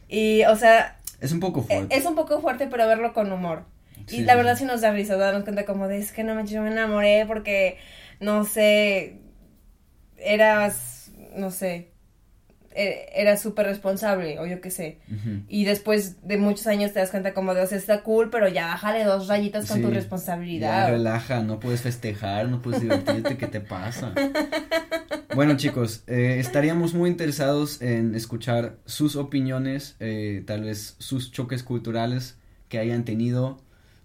[0.08, 0.98] Y, o sea...
[1.20, 1.96] Es un poco fuerte.
[1.96, 3.64] Es un poco fuerte, pero verlo con humor.
[4.10, 6.46] y la verdad sí nos da risa, darnos cuenta como de, es que no me,
[6.46, 7.78] yo me enamoré porque,
[8.20, 9.18] no sé,
[10.18, 11.95] eras, no sé, eh,
[12.76, 14.98] era súper responsable, o yo qué sé.
[15.48, 18.48] Y después de muchos años te das cuenta como de, o sea, está cool, pero
[18.48, 20.86] ya bájale dos rayitas con tu responsabilidad.
[20.86, 24.12] Ya relaja, no puedes festejar, no puedes divertirte, ¿qué te pasa?
[25.34, 31.62] bueno, chicos, eh, estaríamos muy interesados en escuchar sus opiniones, eh, tal vez sus choques
[31.62, 32.36] culturales
[32.68, 33.58] que hayan tenido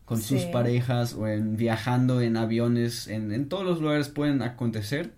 [0.06, 5.12] con sus parejas o en viajando en aviones, en, en todos los lugares pueden acontecer.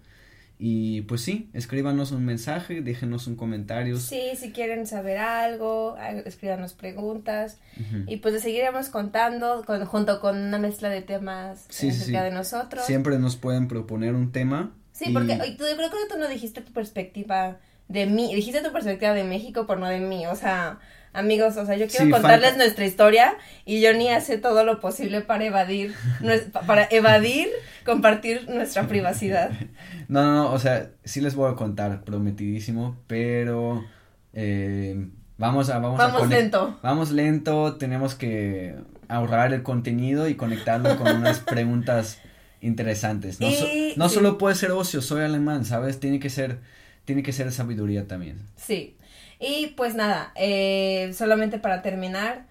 [0.59, 3.97] Y pues sí, escríbanos un mensaje, déjenos un comentario.
[3.97, 7.59] Sí, si quieren saber algo, escríbanos preguntas.
[8.07, 12.31] Y pues les seguiremos contando con, junto con una mezcla de temas sí, acerca de
[12.31, 12.85] nosotros.
[12.85, 14.73] Siempre nos pueden proponer un tema.
[14.91, 19.13] Sí, porque yo creo que tú no dijiste tu perspectiva de mí, dijiste tu perspectiva
[19.13, 20.27] de México, por no de mí.
[20.27, 20.79] O sea,
[21.13, 23.35] amigos, o sea, yo quiero contarles nuestra historia
[23.65, 25.93] y Johnny hace todo lo posible para evadir,
[26.65, 27.49] para evadir,
[27.85, 29.51] compartir nuestra privacidad.
[30.07, 33.85] No, no, no, o sea, sí les voy a contar, prometidísimo, pero
[34.33, 35.07] eh,
[35.37, 36.79] vamos a, vamos, vamos lento.
[36.81, 38.75] Vamos lento, tenemos que
[39.07, 42.19] ahorrar el contenido y conectarlo con unas preguntas
[42.61, 43.39] interesantes.
[43.39, 43.47] No,
[43.95, 45.99] no solo puede ser ocio, soy alemán, ¿sabes?
[45.99, 46.59] Tiene que ser,
[47.05, 48.41] tiene que ser sabiduría también.
[48.55, 48.97] Sí.
[49.39, 52.47] Y pues nada, eh, solamente para terminar,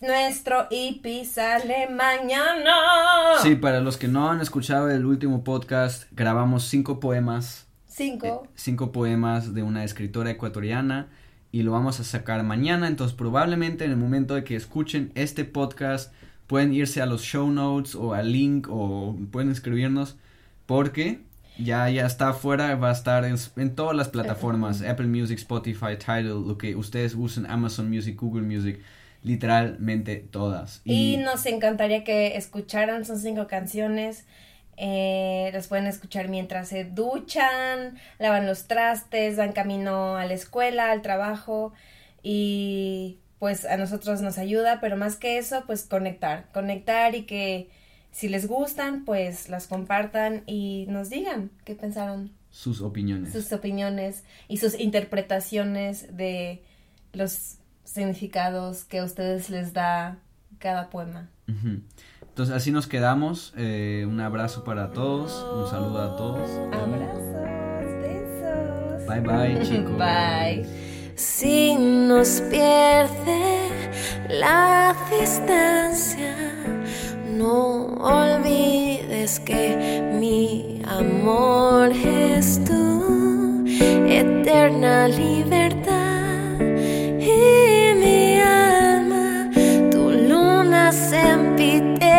[0.00, 2.74] nuestro EP sale mañana.
[3.42, 7.66] Sí, para los que no han escuchado el último podcast, grabamos cinco poemas.
[7.86, 8.44] Cinco.
[8.44, 11.08] Eh, cinco poemas de una escritora ecuatoriana
[11.50, 12.88] y lo vamos a sacar mañana.
[12.88, 16.12] Entonces, probablemente en el momento de que escuchen este podcast,
[16.46, 20.16] pueden irse a los show notes o al link o pueden escribirnos
[20.66, 21.22] porque
[21.58, 25.96] ya, ya está afuera, va a estar en, en todas las plataformas, Apple Music, Spotify,
[25.98, 28.80] Tidal, lo que ustedes usen, Amazon Music, Google Music,
[29.22, 30.80] literalmente todas.
[30.84, 34.24] Y, nos encantaría que escucharan, son cinco canciones,
[34.76, 40.90] eh, las pueden escuchar mientras se duchan, lavan los trastes, van camino a la escuela,
[40.90, 41.72] al trabajo
[42.22, 47.70] y pues a nosotros nos ayuda, pero más que eso, pues conectar, conectar y que
[48.12, 52.30] si les gustan, pues las compartan y nos digan qué pensaron.
[52.50, 53.32] Sus opiniones.
[53.32, 56.62] Sus opiniones y sus interpretaciones de
[57.14, 60.18] los significados que a ustedes les da
[60.58, 61.30] cada poema.
[62.20, 63.54] Entonces así nos quedamos.
[63.56, 65.32] Eh, un abrazo para todos.
[65.54, 66.50] Un saludo a todos.
[66.74, 67.22] Abrazos,
[68.02, 69.06] besos.
[69.08, 69.98] Bye bye chicos.
[69.98, 70.66] Bye.
[71.16, 73.70] Si nos pierde
[74.28, 76.71] la distancia
[77.42, 79.76] no olvides que
[80.20, 83.64] mi amor es tu
[84.06, 86.60] eterna libertad
[87.18, 89.50] y mi alma,
[89.90, 92.11] tu luna sempiterna.